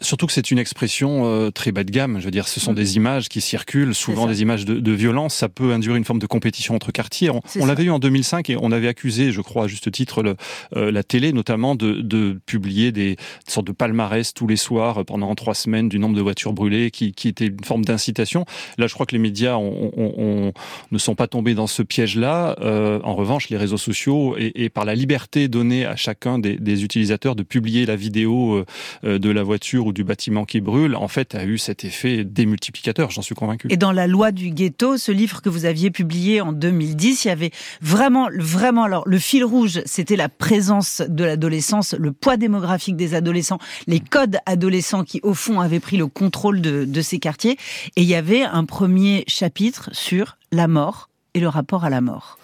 surtout 0.03 0.27
que 0.27 0.33
c'est 0.33 0.51
une 0.51 0.59
expression 0.59 1.23
euh, 1.25 1.51
très 1.51 1.73
bas 1.73 1.83
de 1.83 1.91
gamme. 1.91 2.19
Je 2.19 2.25
veux 2.25 2.31
dire, 2.31 2.47
ce 2.47 2.61
sont 2.61 2.73
mm. 2.73 2.77
des 2.77 2.97
images 2.97 3.29
qui 3.29 3.41
circulent, 3.41 3.95
souvent 3.95 4.27
des 4.27 4.43
images 4.43 4.65
de, 4.65 4.79
de, 4.81 4.93
violence. 4.93 5.35
Ça 5.35 5.49
peut 5.49 5.73
induire 5.73 5.97
une 5.97 6.05
forme 6.05 6.19
de 6.19 6.27
compétition 6.27 6.75
entre 6.75 6.93
quartiers. 6.93 7.31
On, 7.31 7.41
on 7.59 7.67
l'avait 7.67 7.85
eu 7.85 7.91
en 7.91 7.99
2005 7.99 8.51
et 8.51 8.57
on 8.61 8.71
avait 8.71 8.89
accusé, 8.89 9.33
je 9.33 9.41
crois 9.41 9.65
à 9.65 9.67
juste 9.67 9.91
titre, 9.91 10.23
le, 10.23 10.37
euh, 10.77 10.91
la 10.91 11.03
télé 11.03 11.33
notamment 11.33 11.75
de, 11.75 12.01
de 12.03 12.39
publier 12.45 12.93
des 12.93 13.17
sortes 13.47 13.67
de 13.67 13.73
palmarès 13.73 14.35
tous 14.35 14.47
les 14.47 14.57
soirs 14.57 15.05
pendant 15.07 15.35
trois 15.35 15.55
semaines 15.55 15.89
du 15.89 15.99
nombre 15.99 16.17
de 16.17 16.23
voitures 16.23 16.53
brûlées, 16.53 16.91
qui, 16.91 17.13
qui 17.13 17.29
était 17.29 17.47
une 17.47 17.65
forme 17.65 17.85
d'incitation. 17.85 18.45
Là, 18.77 18.87
je 18.89 18.95
crois 18.95 19.07
que 19.07 19.15
les 19.15 19.21
médias 19.21 19.57
on, 19.57 19.91
on, 19.97 20.53
ne 20.91 20.99
sont 20.99 21.15
pas 21.15 21.27
tombés 21.27 21.55
dans 21.55 21.67
ce 21.67 21.83
piège-là. 21.83 22.57
Euh, 22.61 23.01
en 23.05 23.15
revanche, 23.15 23.49
les 23.49 23.57
réseaux 23.57 23.79
sociaux 23.79 24.37
et, 24.39 24.65
et, 24.65 24.69
par 24.69 24.85
la 24.85 24.95
liberté 24.95 25.49
donnée 25.49 25.87
à 25.87 25.97
chacun 25.97 26.39
des, 26.39 26.57
des 26.57 26.85
utilisateurs 26.85 27.37
de 27.37 27.43
publier 27.43 27.87
la 27.87 27.97
vidéo 27.97 28.65
euh, 29.05 29.19
de 29.19 29.31
la 29.31 29.43
voiture 29.43 29.78
ou 29.87 29.93
du 29.93 30.05
bâtiment 30.05 30.45
qui 30.45 30.61
brûle, 30.61 30.97
en 30.97 31.09
fait, 31.09 31.35
a 31.35 31.45
eu 31.45 31.59
cet 31.59 31.85
effet 31.85 32.25
démultiplicateur, 32.25 33.11
j'en 33.11 33.23
suis 33.23 33.35
convaincu. 33.35 33.69
Et 33.71 33.77
dans 33.77 33.93
la 33.93 34.07
loi 34.07 34.33
du 34.33 34.51
ghetto, 34.51 34.97
ce 34.97 35.13
livre 35.13 35.43
que 35.43 35.49
vous 35.49 35.65
aviez 35.65 35.91
publié 35.91 36.41
en 36.41 36.53
2010, 36.53 37.25
il 37.25 37.29
y 37.29 37.31
avait 37.31 37.51
vraiment, 37.81 38.29
vraiment, 38.39 38.85
alors, 38.85 39.07
le 39.07 39.19
fil 39.19 39.45
rouge, 39.45 39.81
c'était 39.87 40.17
la 40.17 40.29
présence 40.29 41.03
de 41.07 41.25
l'adolescence, 41.25 41.95
le 41.99 42.13
poids 42.13 42.37
démographique 42.37 42.97
des 42.97 43.15
adolescents, 43.15 43.59
les 43.87 44.01
codes 44.01 44.39
adolescents 44.47 45.05
qui, 45.05 45.21
au 45.23 45.35
fond, 45.35 45.61
avaient 45.61 45.81
pris 45.81 45.97
le 45.97 46.07
contrôle 46.07 46.61
de, 46.61 46.85
de 46.85 47.01
ces 47.03 47.19
quartiers. 47.19 47.57
Et 47.97 48.03
il 48.03 48.09
y 48.09 48.15
avait 48.15 48.43
un 48.43 48.65
premier 48.65 49.25
chapitre 49.27 49.91
sur 49.93 50.37
la 50.53 50.69
mort 50.69 51.09
et 51.35 51.41
le 51.41 51.49
rapport 51.49 51.85
à 51.85 51.91
la 51.91 52.01
mort. 52.01 52.39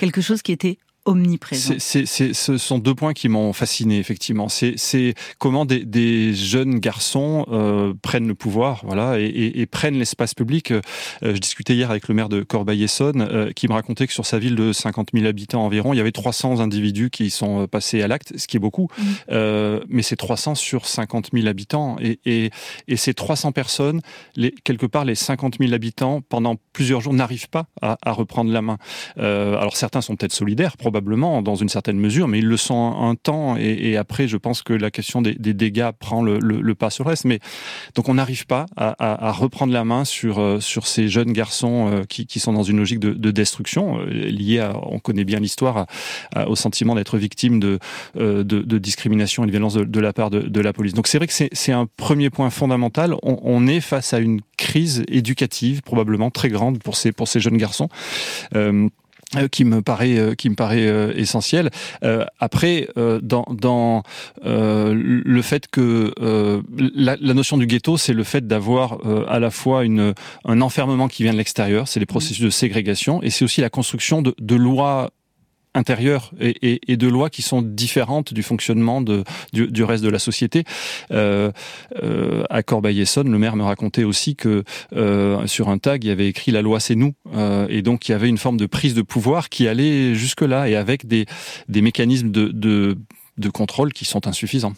Quelque 0.00 0.20
chose 0.20 0.42
qui 0.42 0.52
était 0.52 0.78
omniprésent. 1.08 1.74
C'est, 1.78 2.06
ce 2.06 2.58
sont 2.58 2.78
deux 2.78 2.94
points 2.94 3.14
qui 3.14 3.28
m'ont 3.28 3.52
fasciné 3.52 3.98
effectivement. 3.98 4.48
C'est, 4.48 5.14
comment 5.38 5.64
des, 5.64 5.84
des, 5.84 6.34
jeunes 6.34 6.78
garçons 6.78 7.46
euh, 7.50 7.94
prennent 8.02 8.28
le 8.28 8.34
pouvoir, 8.34 8.82
voilà, 8.84 9.18
et, 9.18 9.24
et, 9.24 9.60
et 9.60 9.66
prennent 9.66 9.98
l'espace 9.98 10.34
public. 10.34 10.70
Euh, 10.70 10.80
je 11.22 11.38
discutais 11.38 11.74
hier 11.74 11.90
avec 11.90 12.08
le 12.08 12.14
maire 12.14 12.28
de 12.28 12.42
Corbeil-Essonne, 12.42 13.22
euh, 13.22 13.52
qui 13.52 13.68
me 13.68 13.72
racontait 13.72 14.06
que 14.06 14.12
sur 14.12 14.26
sa 14.26 14.38
ville 14.38 14.54
de 14.54 14.72
50 14.72 15.10
000 15.14 15.26
habitants 15.26 15.64
environ, 15.64 15.92
il 15.92 15.96
y 15.96 16.00
avait 16.00 16.12
300 16.12 16.60
individus 16.60 17.10
qui 17.10 17.30
sont 17.30 17.66
passés 17.66 18.02
à 18.02 18.08
l'acte, 18.08 18.34
ce 18.36 18.46
qui 18.46 18.56
est 18.56 18.60
beaucoup, 18.60 18.88
mmh. 18.96 19.02
euh, 19.30 19.80
mais 19.88 20.02
c'est 20.02 20.16
300 20.16 20.54
sur 20.54 20.86
50 20.86 21.30
000 21.32 21.46
habitants, 21.46 21.96
et, 22.00 22.20
et, 22.24 22.50
et 22.86 22.96
ces 22.96 23.14
300 23.14 23.52
personnes, 23.52 24.00
les, 24.36 24.52
quelque 24.64 24.86
part 24.86 25.04
les 25.04 25.14
50 25.14 25.56
000 25.58 25.72
habitants, 25.72 26.20
pendant 26.28 26.56
plusieurs 26.72 27.00
jours, 27.00 27.14
n'arrivent 27.14 27.48
pas 27.48 27.66
à, 27.80 27.96
à, 28.02 28.12
reprendre 28.12 28.52
la 28.52 28.62
main. 28.62 28.78
alors 29.16 29.76
certains 29.76 30.00
sont 30.00 30.16
peut-être 30.16 30.32
solidaires, 30.32 30.76
probablement 30.76 30.97
probablement 30.98 31.42
dans 31.42 31.54
une 31.54 31.68
certaine 31.68 31.96
mesure, 31.96 32.26
mais 32.26 32.40
ils 32.40 32.46
le 32.46 32.56
sont 32.56 32.96
un 33.00 33.14
temps 33.14 33.56
et, 33.56 33.96
après, 33.96 34.26
je 34.26 34.36
pense 34.36 34.62
que 34.62 34.72
la 34.72 34.90
question 34.90 35.22
des, 35.22 35.34
dégâts 35.34 35.90
prend 35.96 36.22
le, 36.22 36.74
pas 36.74 36.90
sur 36.90 37.04
le 37.04 37.10
reste. 37.10 37.24
Mais 37.24 37.38
donc 37.94 38.08
on 38.08 38.14
n'arrive 38.14 38.46
pas 38.46 38.66
à, 38.76 39.30
reprendre 39.30 39.72
la 39.72 39.84
main 39.84 40.04
sur 40.04 40.40
euh, 40.40 40.58
ces 40.60 41.08
jeunes 41.08 41.32
garçons 41.32 41.88
euh, 41.92 42.02
qui, 42.04 42.40
sont 42.40 42.52
dans 42.52 42.64
une 42.64 42.78
logique 42.78 42.98
de, 42.98 43.12
de 43.12 43.30
destruction 43.30 44.00
euh, 44.00 44.06
liée 44.06 44.58
à, 44.58 44.76
on 44.86 44.98
connaît 44.98 45.24
bien 45.24 45.38
l'histoire, 45.38 45.86
au 46.46 46.56
sentiment 46.56 46.96
d'être 46.96 47.16
victime 47.16 47.60
de, 47.60 47.78
discrimination 48.78 49.44
et 49.44 49.46
de 49.46 49.52
violence 49.52 49.74
de, 49.74 50.00
la 50.00 50.12
part 50.12 50.30
de, 50.30 50.60
la 50.60 50.72
police. 50.72 50.94
Donc 50.94 51.06
c'est 51.06 51.18
vrai 51.18 51.28
que 51.28 51.32
c'est 51.32 51.72
un 51.72 51.86
premier 51.96 52.30
point 52.30 52.50
fondamental. 52.50 53.14
On, 53.22 53.66
est 53.68 53.80
face 53.80 54.14
à 54.14 54.18
une 54.18 54.40
crise 54.56 55.04
éducative 55.08 55.82
probablement 55.82 56.30
très 56.30 56.48
grande 56.48 56.80
pour 56.82 56.96
ces 56.96 57.40
jeunes 57.40 57.56
garçons. 57.56 57.88
Qui 59.50 59.64
me 59.64 59.82
paraît 59.82 60.18
euh, 60.18 60.34
qui 60.34 60.48
me 60.48 60.54
paraît 60.54 60.86
euh, 60.86 61.12
essentiel. 61.14 61.70
après, 62.40 62.88
dans, 63.22 63.46
dans 63.50 64.02
le 64.42 65.42
fait 65.42 65.68
que 65.68 66.12
la, 66.94 67.16
la, 67.20 67.34
notion 67.34 67.58
du 67.58 67.66
ghetto, 67.66 67.96
c'est 67.96 68.12
le 68.12 68.24
fait 68.24 68.46
d'avoir 68.46 68.98
à 69.28 69.38
la 69.38 69.50
fois 69.50 69.84
une 69.84 70.14
un 70.44 70.60
enfermement 70.60 71.08
qui 71.08 71.22
vient 71.22 71.32
de 71.32 71.38
l'extérieur, 71.38 71.88
c'est 71.88 72.00
les 72.00 72.06
processus 72.06 72.40
de 72.40 72.50
ségrégation, 72.50 73.22
et 73.22 73.30
c'est 73.30 73.44
aussi 73.44 73.60
la 73.60 73.70
construction 73.70 74.22
de, 74.22 74.34
de 74.38 74.54
lois 74.54 75.10
intérieures 75.74 76.32
et, 76.40 76.80
et, 76.86 76.96
de 76.96 77.08
lois 77.08 77.30
qui 77.30 77.42
sont 77.42 77.62
différentes 77.62 78.34
du 78.34 78.42
fonctionnement 78.42 79.00
de, 79.00 79.24
du, 79.52 79.68
du 79.68 79.84
reste 79.84 80.02
de 80.02 80.08
la 80.08 80.18
société. 80.18 80.64
Euh, 81.10 81.52
euh, 82.02 82.44
à 82.50 82.62
Corbeil-Essonne, 82.62 83.30
le 83.30 83.38
maire 83.38 83.56
me 83.56 83.62
racontait 83.62 84.04
aussi 84.04 84.36
que 84.36 84.64
euh, 84.94 85.46
sur 85.46 85.68
un 85.68 85.78
tag, 85.78 86.04
il 86.04 86.08
y 86.08 86.10
avait 86.10 86.28
écrit 86.28 86.52
la 86.52 86.62
loi 86.62 86.80
c'est 86.80 86.94
nous, 86.94 87.14
euh, 87.34 87.66
et 87.68 87.82
donc 87.82 88.08
il 88.08 88.12
y 88.12 88.14
avait 88.14 88.28
une 88.28 88.38
forme 88.38 88.56
de 88.56 88.66
prise 88.66 88.94
de 88.94 89.02
pouvoir 89.02 89.48
qui 89.48 89.68
allait 89.68 90.14
jusque 90.14 90.42
là 90.42 90.68
et 90.68 90.76
avec 90.76 91.06
des, 91.06 91.26
des 91.68 91.82
mécanismes 91.82 92.30
de, 92.30 92.48
de 92.48 92.96
de 93.38 93.48
contrôle 93.48 93.92
qui 93.92 94.04
sont 94.04 94.26
insuffisants. 94.26 94.74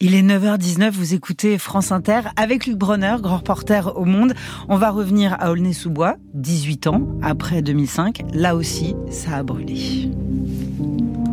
Il 0.00 0.14
est 0.14 0.22
9h19, 0.22 0.90
vous 0.90 1.14
écoutez 1.14 1.58
France 1.58 1.92
Inter 1.92 2.20
avec 2.36 2.66
Luc 2.66 2.76
Bronner, 2.76 3.16
grand 3.20 3.38
reporter 3.38 3.96
au 3.96 4.04
Monde. 4.04 4.34
On 4.68 4.76
va 4.76 4.90
revenir 4.90 5.36
à 5.38 5.50
Aulnay-sous-Bois, 5.50 6.16
18 6.34 6.86
ans 6.88 7.02
après 7.22 7.62
2005. 7.62 8.22
Là 8.32 8.56
aussi, 8.56 8.94
ça 9.10 9.36
a 9.36 9.42
brûlé. 9.42 10.10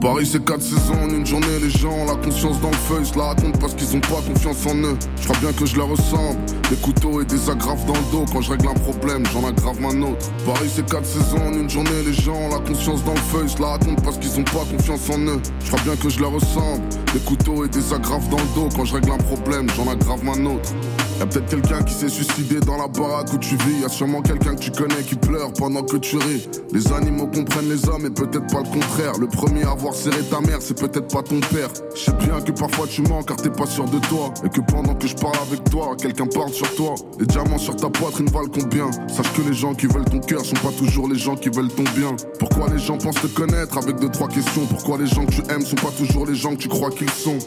Paris 0.03 0.27
c'est 0.29 0.43
quatre 0.43 0.61
saisons 0.61 1.01
en 1.01 1.09
une 1.09 1.25
journée, 1.25 1.59
les 1.61 1.69
gens 1.69 1.93
ont 1.93 2.05
la 2.05 2.15
conscience 2.15 2.59
dans 2.59 2.71
le 2.71 2.75
feuille, 2.75 3.05
se 3.05 3.17
la 3.17 3.27
racontent 3.27 3.57
parce 3.57 3.73
qu'ils 3.73 3.95
ont 3.95 4.01
pas 4.01 4.21
confiance 4.27 4.65
en 4.65 4.75
eux. 4.75 4.97
Je 5.15 5.23
crois 5.23 5.39
bien 5.39 5.53
que 5.53 5.65
je 5.65 5.77
leur 5.77 5.87
ressemble, 5.87 6.37
des 6.69 6.75
couteaux 6.75 7.21
et 7.21 7.25
des 7.25 7.49
agrafes 7.49 7.85
dans 7.85 7.93
le 7.93 8.11
dos. 8.11 8.25
Quand 8.29 8.41
je 8.41 8.51
règle 8.51 8.67
un 8.67 8.73
problème, 8.73 9.23
j'en 9.31 9.47
aggrave 9.47 9.79
ma 9.79 9.87
autre. 9.87 10.29
Paris 10.45 10.69
c'est 10.75 10.85
quatre 10.85 11.05
saisons 11.05 11.47
en 11.47 11.53
une 11.53 11.69
journée, 11.69 12.03
les 12.05 12.11
gens 12.11 12.35
ont 12.35 12.49
la 12.49 12.59
conscience 12.59 13.01
dans 13.05 13.13
le 13.13 13.19
feuille, 13.31 13.47
se 13.47 13.61
la 13.61 13.67
racontent 13.69 14.01
parce 14.03 14.17
qu'ils 14.17 14.37
ont 14.37 14.43
pas 14.43 14.65
confiance 14.69 15.09
en 15.09 15.19
eux. 15.19 15.41
Je 15.63 15.67
crois 15.71 15.83
bien 15.85 15.95
que 15.95 16.09
je 16.09 16.19
leur 16.19 16.33
ressemble, 16.33 16.83
des 17.13 17.19
couteaux 17.19 17.63
et 17.63 17.69
des 17.69 17.93
agrafes 17.93 18.27
dans 18.27 18.37
le 18.39 18.55
dos. 18.55 18.67
Quand 18.75 18.83
je 18.83 18.95
règle 18.95 19.11
un 19.11 19.17
problème, 19.17 19.67
j'en 19.77 19.89
aggrave 19.89 20.21
ma 20.25 20.33
autre. 20.33 20.73
Y'a 21.19 21.27
peut-être 21.27 21.47
quelqu'un 21.47 21.83
qui 21.83 21.93
s'est 21.93 22.09
suicidé 22.09 22.59
dans 22.59 22.77
la 22.77 22.87
baraque 22.87 23.31
où 23.33 23.37
tu 23.37 23.55
vis. 23.55 23.81
Y'a 23.81 23.89
sûrement 23.89 24.21
quelqu'un 24.21 24.55
que 24.55 24.59
tu 24.59 24.71
connais 24.71 25.03
qui 25.07 25.15
pleure 25.15 25.53
pendant 25.53 25.83
que 25.83 25.97
tu 25.97 26.17
ris. 26.17 26.49
Les 26.73 26.91
animaux 26.91 27.27
comprennent 27.27 27.69
les 27.69 27.87
hommes 27.87 28.05
et 28.05 28.09
peut-être 28.09 28.47
pas 28.51 28.61
le 28.61 28.69
contraire. 28.69 29.13
Le 29.19 29.27
premier 29.27 29.63
à 29.63 29.71
avoir 29.71 29.92
serré 29.93 30.21
ta 30.29 30.41
mère, 30.41 30.57
c'est 30.61 30.79
peut-être 30.79 31.13
pas 31.13 31.23
ton 31.23 31.39
père. 31.39 31.69
Je 31.95 31.99
sais 31.99 32.13
bien 32.13 32.41
que 32.41 32.51
parfois 32.51 32.87
tu 32.87 33.01
mens 33.03 33.23
car 33.23 33.37
t'es 33.37 33.49
pas 33.49 33.65
sûr 33.65 33.85
de 33.85 33.99
toi. 33.99 34.33
Et 34.43 34.49
que 34.49 34.61
pendant 34.61 34.95
que 34.95 35.07
je 35.07 35.15
parle 35.15 35.37
avec 35.47 35.63
toi, 35.69 35.95
quelqu'un 35.95 36.25
parle 36.27 36.51
sur 36.51 36.73
toi. 36.75 36.95
Les 37.19 37.25
diamants 37.25 37.57
sur 37.57 37.75
ta 37.75 37.89
poitrine 37.89 38.27
valent 38.27 38.49
combien? 38.53 38.91
Sache 39.07 39.31
que 39.33 39.41
les 39.41 39.53
gens 39.53 39.73
qui 39.73 39.87
veulent 39.87 40.05
ton 40.05 40.19
cœur 40.19 40.43
sont 40.43 40.55
pas 40.55 40.71
toujours 40.77 41.07
les 41.07 41.17
gens 41.17 41.35
qui 41.35 41.49
veulent 41.49 41.69
ton 41.69 41.83
bien. 41.95 42.15
Pourquoi 42.39 42.69
les 42.69 42.79
gens 42.79 42.97
pensent 42.97 43.21
te 43.21 43.27
connaître? 43.27 43.77
Avec 43.77 43.99
deux 43.99 44.09
trois 44.09 44.27
questions 44.27 44.65
Pourquoi 44.65 44.97
les 44.97 45.07
gens 45.07 45.25
que 45.25 45.31
tu 45.31 45.41
aimes 45.51 45.65
sont 45.65 45.75
pas 45.75 45.91
toujours 45.97 46.25
les 46.25 46.35
gens 46.35 46.51
que 46.51 46.61
tu 46.61 46.69
crois 46.69 46.89
qu'ils 46.89 47.09
sont? 47.09 47.37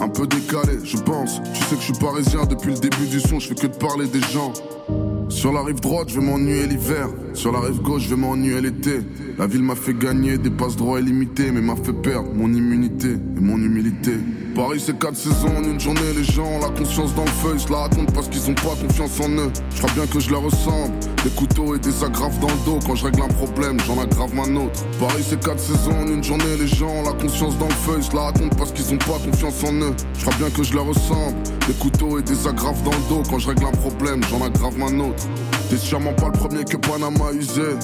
Un 0.00 0.08
peu 0.08 0.26
décalé, 0.26 0.78
je 0.84 0.96
pense. 0.98 1.40
Tu 1.54 1.62
sais 1.64 1.74
que 1.74 1.80
je 1.80 1.92
suis 1.92 2.00
parisien 2.00 2.44
depuis 2.44 2.72
le 2.72 2.78
début 2.78 3.06
du 3.06 3.20
son, 3.20 3.38
je 3.38 3.48
fais 3.48 3.54
que 3.54 3.66
de 3.66 3.76
parler 3.76 4.06
des 4.06 4.20
gens. 4.20 4.52
Sur 5.28 5.52
la 5.52 5.62
rive 5.62 5.80
droite, 5.80 6.08
je 6.08 6.20
vais 6.20 6.26
m'ennuyer 6.26 6.66
l'hiver. 6.66 7.08
Sur 7.34 7.52
la 7.52 7.60
rive 7.60 7.80
gauche, 7.82 8.02
je 8.02 8.10
vais 8.10 8.20
m'ennuyer 8.20 8.60
l'été. 8.60 9.00
La 9.38 9.46
ville 9.46 9.62
m'a 9.62 9.74
fait 9.74 9.94
gagner 9.94 10.38
des 10.38 10.50
passes 10.50 10.76
droits 10.76 11.00
illimités, 11.00 11.50
mais 11.50 11.60
m'a 11.60 11.76
fait 11.76 11.92
perdre 11.92 12.32
mon 12.32 12.52
immunité 12.52 13.12
et 13.12 13.40
mon 13.40 13.56
humilité. 13.56 14.12
Paris, 14.56 14.82
c'est 14.82 14.98
quatre 14.98 15.16
saisons 15.16 15.54
en 15.54 15.62
une 15.64 15.78
journée. 15.78 16.14
Les 16.16 16.24
gens 16.24 16.46
ont 16.46 16.60
la 16.60 16.70
conscience 16.70 17.14
dans 17.14 17.24
le 17.26 17.30
feuille, 17.30 17.60
se 17.60 17.70
la 17.70 17.80
racontent 17.80 18.10
parce 18.14 18.26
qu'ils 18.28 18.50
ont 18.50 18.54
pas 18.54 18.74
confiance 18.80 19.20
en 19.20 19.28
eux. 19.28 19.52
Je 19.70 19.82
crois 19.82 19.92
bien 19.92 20.06
que 20.06 20.18
je 20.18 20.30
leur 20.30 20.40
ressemble. 20.40 20.94
Des 21.22 21.30
couteaux 21.30 21.74
et 21.76 21.78
des 21.78 22.02
agrafes 22.02 22.40
dans 22.40 22.48
le 22.48 22.64
dos. 22.64 22.78
Quand 22.86 22.94
je 22.94 23.04
règle 23.04 23.20
un 23.20 23.28
problème, 23.28 23.78
j'en 23.86 24.00
aggrave 24.00 24.34
ma 24.34 24.44
autre. 24.44 24.82
Paris, 24.98 25.22
c'est 25.28 25.44
quatre 25.44 25.60
saisons 25.60 25.98
en 26.00 26.06
une 26.06 26.24
journée. 26.24 26.56
Les 26.58 26.68
gens 26.68 26.88
ont 26.88 27.02
la 27.02 27.12
conscience 27.12 27.58
dans 27.58 27.68
le 27.68 27.74
feuille, 27.74 28.02
se 28.02 28.14
la 28.14 28.22
racontent 28.22 28.56
parce 28.56 28.72
qu'ils 28.72 28.94
ont 28.94 28.98
pas 28.98 29.18
confiance 29.22 29.62
en 29.62 29.74
eux. 29.74 29.94
Je 30.14 30.24
crois 30.24 30.36
bien 30.38 30.48
que 30.48 30.62
je 30.62 30.72
leur 30.72 30.86
ressemble. 30.86 31.36
Des 31.66 31.74
couteaux 31.74 32.18
et 32.18 32.22
des 32.22 32.46
agrafes 32.48 32.82
dans 32.82 32.92
le 32.92 33.08
dos. 33.10 33.22
Quand 33.28 33.38
je 33.38 33.48
règle 33.48 33.66
un 33.66 33.72
problème, 33.72 34.22
j'en 34.30 34.42
aggrave 34.42 34.78
ma 34.78 34.86
autre. 34.86 35.24
T'es 35.68 35.76
sûrement 35.76 36.14
pas 36.14 36.28
le 36.28 36.32
premier 36.32 36.64
que 36.64 36.78
Panama 36.78 37.30
usé. 37.34 37.76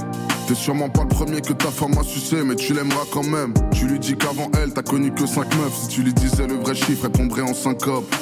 T'es 0.52 0.58
sûrement 0.58 0.90
pas 0.90 1.04
le 1.04 1.08
premier 1.08 1.40
que 1.40 1.54
ta 1.54 1.70
femme 1.70 1.96
a 1.98 2.02
sucé, 2.02 2.42
mais 2.44 2.56
tu 2.56 2.74
l'aimeras 2.74 3.06
quand 3.10 3.24
même. 3.24 3.54
Tu 3.72 3.86
lui 3.86 3.98
dis 3.98 4.14
qu'avant 4.14 4.50
elle, 4.60 4.74
t'as 4.74 4.82
connu 4.82 5.10
que 5.10 5.24
5 5.24 5.46
meufs. 5.56 5.74
Si 5.80 5.88
tu 5.88 6.02
lui 6.02 6.12
disais 6.12 6.46
le 6.46 6.56
vrai 6.56 6.74
chiffre, 6.74 7.06
elle 7.06 7.12
tomberait 7.12 7.40
en 7.40 7.54
syncope. 7.54 8.14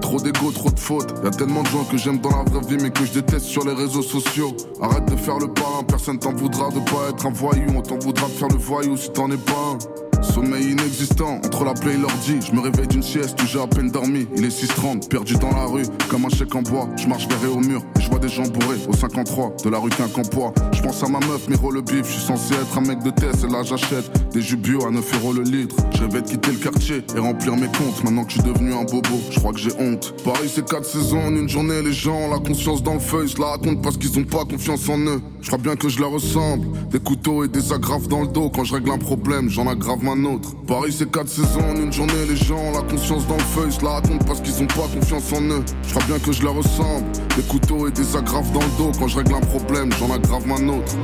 Trop 0.00 0.18
d'ego, 0.20 0.52
trop 0.52 0.70
de 0.70 0.80
fautes. 0.80 1.12
Y 1.22 1.26
a 1.26 1.30
tellement 1.30 1.62
de 1.62 1.68
gens 1.68 1.84
que 1.84 1.98
j'aime 1.98 2.16
dans 2.16 2.30
la 2.30 2.44
vraie 2.44 2.66
vie, 2.66 2.82
mais 2.82 2.88
que 2.88 3.04
je 3.04 3.12
déteste 3.12 3.44
sur 3.44 3.62
les 3.66 3.74
réseaux 3.74 4.00
sociaux. 4.00 4.56
Arrête 4.80 5.04
de 5.04 5.16
faire 5.16 5.38
le 5.38 5.48
parrain, 5.48 5.82
personne 5.86 6.18
t'en 6.18 6.32
voudra 6.32 6.70
de 6.70 6.80
pas 6.80 7.10
être 7.10 7.26
un 7.26 7.32
voyou. 7.32 7.66
On 7.76 7.82
t'en 7.82 7.98
voudra 7.98 8.26
de 8.26 8.32
faire 8.32 8.48
le 8.48 8.56
voyou 8.56 8.96
si 8.96 9.10
t'en 9.10 9.30
es 9.30 9.36
pas 9.36 9.52
un. 9.74 10.22
Sommeil 10.22 10.70
inexistant, 10.70 11.42
entre 11.44 11.64
la 11.64 11.74
plaie 11.74 11.92
et 11.92 11.98
l'ordi. 11.98 12.38
Je 12.40 12.52
me 12.52 12.60
réveille 12.60 12.88
d'une 12.88 13.02
sieste 13.02 13.40
où 13.42 13.46
j'ai 13.46 13.60
à 13.60 13.66
peine 13.66 13.90
dormi. 13.90 14.26
Il 14.34 14.46
est 14.46 14.48
6h30, 14.48 15.08
perdu 15.08 15.34
dans 15.34 15.50
la 15.50 15.66
rue, 15.66 15.84
comme 16.08 16.24
un 16.24 16.30
chèque 16.30 16.54
en 16.54 16.62
bois. 16.62 16.88
Je 16.96 17.06
marche 17.06 17.28
vers 17.28 17.54
au 17.54 17.60
mur, 17.60 17.82
je 18.04 18.10
vois 18.10 18.18
des 18.18 18.28
gens 18.28 18.42
bourrés 18.42 18.76
au 18.86 18.92
53 18.92 19.56
de 19.64 19.70
la 19.70 19.78
rue 19.78 19.88
Quincampoix. 19.90 20.52
Je 20.72 20.82
pense 20.82 21.02
à 21.02 21.08
ma 21.08 21.20
meuf, 21.20 21.48
Miro 21.48 21.70
le 21.70 21.80
bif. 21.80 22.06
Je 22.06 22.12
suis 22.12 22.22
censé 22.22 22.54
être 22.54 22.76
un 22.76 22.82
mec 22.82 23.02
de 23.02 23.10
test, 23.10 23.44
et 23.44 23.52
là 23.52 23.62
j'achète 23.62 24.10
des 24.32 24.42
jus 24.42 24.58
à 24.86 24.90
9 24.90 25.14
euros 25.20 25.32
le 25.32 25.42
litre. 25.42 25.76
Je 25.94 26.02
rêvais 26.02 26.20
de 26.20 26.28
quitter 26.28 26.52
le 26.52 26.58
quartier 26.58 27.02
et 27.16 27.18
remplir 27.18 27.56
mes 27.56 27.66
comptes. 27.66 28.04
Maintenant 28.04 28.24
que 28.24 28.32
je 28.32 28.40
suis 28.40 28.52
devenu 28.52 28.74
un 28.74 28.84
bobo, 28.84 29.20
je 29.30 29.38
crois 29.38 29.52
que 29.52 29.58
j'ai 29.58 29.72
honte. 29.78 30.14
Paris, 30.24 30.50
c'est 30.54 30.68
4 30.68 30.84
saisons 30.84 31.28
une 31.30 31.48
journée. 31.48 31.80
Les 31.82 31.92
gens 31.92 32.14
ont 32.14 32.30
la 32.30 32.38
conscience 32.38 32.82
dans 32.82 32.94
le 32.94 33.00
feuille, 33.00 33.28
se 33.28 33.40
la 33.40 33.46
racontent 33.46 33.80
parce 33.80 33.96
qu'ils 33.96 34.18
ont 34.18 34.24
pas 34.24 34.44
confiance 34.44 34.88
en 34.88 34.98
eux. 34.98 35.22
Je 35.40 35.46
crois 35.48 35.58
bien 35.58 35.76
que 35.76 35.88
je 35.88 36.00
leur 36.00 36.10
ressemble. 36.10 36.66
Des 36.90 37.00
couteaux 37.00 37.44
et 37.44 37.48
des 37.48 37.72
agrafes 37.72 38.08
dans 38.08 38.22
le 38.22 38.28
dos. 38.28 38.50
Quand 38.50 38.64
je 38.64 38.74
règle 38.74 38.90
un 38.90 38.98
problème, 38.98 39.48
j'en 39.48 39.66
aggrave 39.66 40.02
ma 40.02 40.12
autre. 40.28 40.54
Paris, 40.66 40.94
c'est 40.96 41.10
quatre 41.10 41.28
saisons 41.28 41.64
en 41.70 41.76
une 41.76 41.92
journée. 41.92 42.12
Les 42.28 42.36
gens 42.36 42.58
ont 42.58 42.72
la 42.72 42.82
conscience 42.82 43.26
dans 43.26 43.36
le 43.36 43.42
feuille, 43.42 43.72
se 43.72 43.82
la 43.82 43.92
racontent 43.92 44.24
parce 44.26 44.40
qu'ils 44.40 44.62
ont 44.62 44.66
pas 44.66 44.88
confiance 44.92 45.32
en 45.32 45.42
eux. 45.42 45.64
Je 45.86 45.90
crois 45.94 46.04
bien 46.06 46.18
que 46.18 46.32
je 46.32 46.42
leur 46.42 46.54
ressemble. 46.54 47.04
Des 47.36 47.42
couteaux 47.42 47.88
et 47.88 47.90
des 47.94 48.16
agrafes 48.16 48.52
dans 48.52 48.60
le 48.60 48.78
dos. 48.78 48.92
Quand 48.98 49.08
je 49.08 49.16
règle 49.18 49.34
un 49.34 49.40
problème, 49.40 49.90
j'en 49.98 50.12
aggrave 50.12 50.46
ma 50.46 50.54
autre. 50.54 50.96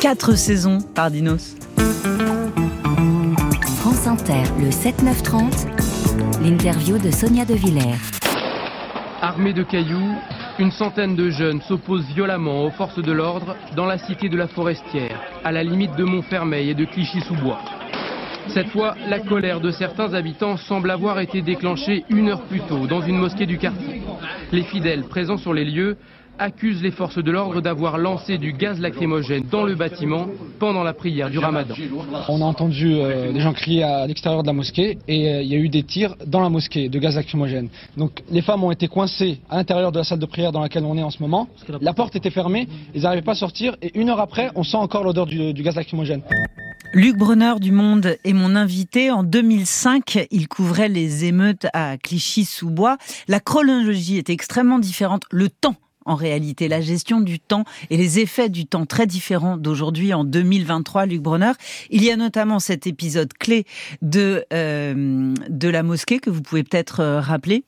Quatre 0.00 0.36
saisons 0.36 0.78
par 0.94 1.10
Dinos. 1.10 1.56
France 3.78 4.06
Inter, 4.06 4.42
le 4.60 4.70
7-9-30, 4.70 5.66
l'interview 6.42 6.98
de 6.98 7.10
Sonia 7.10 7.44
De 7.44 7.54
Villers. 7.54 7.96
Armée 9.22 9.52
de 9.52 9.62
cailloux, 9.62 10.14
une 10.58 10.70
centaine 10.70 11.16
de 11.16 11.30
jeunes 11.30 11.60
s'opposent 11.62 12.06
violemment 12.14 12.64
aux 12.64 12.70
forces 12.70 13.02
de 13.02 13.12
l'ordre 13.12 13.56
dans 13.74 13.86
la 13.86 13.98
cité 13.98 14.28
de 14.28 14.36
la 14.36 14.48
Forestière, 14.48 15.20
à 15.44 15.52
la 15.52 15.62
limite 15.62 15.96
de 15.96 16.04
Montfermeil 16.04 16.70
et 16.70 16.74
de 16.74 16.84
Clichy-sous-Bois. 16.84 17.60
Cette 18.48 18.68
fois, 18.68 18.94
la 19.08 19.20
colère 19.20 19.60
de 19.60 19.70
certains 19.70 20.14
habitants 20.14 20.56
semble 20.56 20.90
avoir 20.90 21.20
été 21.20 21.42
déclenchée 21.42 22.04
une 22.08 22.28
heure 22.28 22.42
plus 22.42 22.60
tôt 22.60 22.86
dans 22.86 23.02
une 23.02 23.18
mosquée 23.18 23.46
du 23.46 23.58
quartier. 23.58 24.02
Les 24.52 24.62
fidèles 24.62 25.04
présents 25.04 25.36
sur 25.36 25.52
les 25.52 25.64
lieux 25.64 25.96
accuse 26.38 26.82
les 26.82 26.90
forces 26.90 27.18
de 27.22 27.30
l'ordre 27.30 27.60
d'avoir 27.60 27.98
lancé 27.98 28.38
du 28.38 28.52
gaz 28.52 28.80
lacrymogène 28.80 29.44
dans 29.50 29.64
le 29.64 29.74
bâtiment 29.74 30.26
pendant 30.58 30.82
la 30.82 30.92
prière 30.92 31.30
du 31.30 31.38
ramadan. 31.38 31.74
On 32.28 32.40
a 32.42 32.44
entendu 32.44 32.94
euh, 32.94 33.32
des 33.32 33.40
gens 33.40 33.52
crier 33.52 33.82
à 33.82 34.06
l'extérieur 34.06 34.42
de 34.42 34.46
la 34.46 34.52
mosquée 34.52 34.98
et 35.08 35.30
euh, 35.30 35.42
il 35.42 35.48
y 35.48 35.54
a 35.54 35.58
eu 35.58 35.68
des 35.68 35.82
tirs 35.82 36.14
dans 36.26 36.40
la 36.40 36.50
mosquée 36.50 36.88
de 36.88 36.98
gaz 36.98 37.16
lacrymogène. 37.16 37.68
Donc 37.96 38.22
les 38.30 38.42
femmes 38.42 38.64
ont 38.64 38.70
été 38.70 38.88
coincées 38.88 39.38
à 39.48 39.56
l'intérieur 39.56 39.92
de 39.92 39.98
la 39.98 40.04
salle 40.04 40.18
de 40.18 40.26
prière 40.26 40.52
dans 40.52 40.60
laquelle 40.60 40.84
on 40.84 40.96
est 40.96 41.02
en 41.02 41.10
ce 41.10 41.22
moment. 41.22 41.48
La 41.80 41.94
porte 41.94 42.16
était 42.16 42.30
fermée, 42.30 42.68
ils 42.94 43.02
n'arrivaient 43.02 43.22
pas 43.22 43.32
à 43.32 43.36
sortir 43.36 43.76
et 43.82 43.98
une 43.98 44.10
heure 44.10 44.20
après, 44.20 44.50
on 44.54 44.62
sent 44.62 44.76
encore 44.76 45.04
l'odeur 45.04 45.26
du 45.26 45.62
gaz 45.62 45.76
lacrymogène. 45.76 46.22
Luc 46.92 47.16
Brunner 47.16 47.54
du 47.60 47.72
Monde 47.72 48.16
est 48.24 48.32
mon 48.32 48.56
invité. 48.56 49.10
En 49.10 49.22
2005, 49.22 50.26
il 50.30 50.48
couvrait 50.48 50.88
les 50.88 51.24
émeutes 51.24 51.66
à 51.72 51.98
Clichy-sous-Bois. 51.98 52.96
La 53.28 53.40
chronologie 53.40 54.18
est 54.18 54.30
extrêmement 54.30 54.78
différente. 54.78 55.24
Le 55.30 55.48
temps 55.48 55.76
en 56.06 56.14
réalité, 56.14 56.68
la 56.68 56.80
gestion 56.80 57.20
du 57.20 57.40
temps 57.40 57.64
et 57.90 57.96
les 57.96 58.20
effets 58.20 58.48
du 58.48 58.64
temps 58.64 58.86
très 58.86 59.06
différents 59.06 59.56
d'aujourd'hui 59.56 60.14
en 60.14 60.24
2023, 60.24 61.06
Luc 61.06 61.20
Bronner. 61.20 61.52
Il 61.90 62.02
y 62.02 62.10
a 62.10 62.16
notamment 62.16 62.60
cet 62.60 62.86
épisode 62.86 63.32
clé 63.32 63.66
de, 64.02 64.44
euh, 64.52 65.34
de 65.48 65.68
la 65.68 65.82
mosquée 65.82 66.20
que 66.20 66.30
vous 66.30 66.42
pouvez 66.42 66.62
peut-être 66.62 67.00
euh, 67.00 67.20
rappeler. 67.20 67.64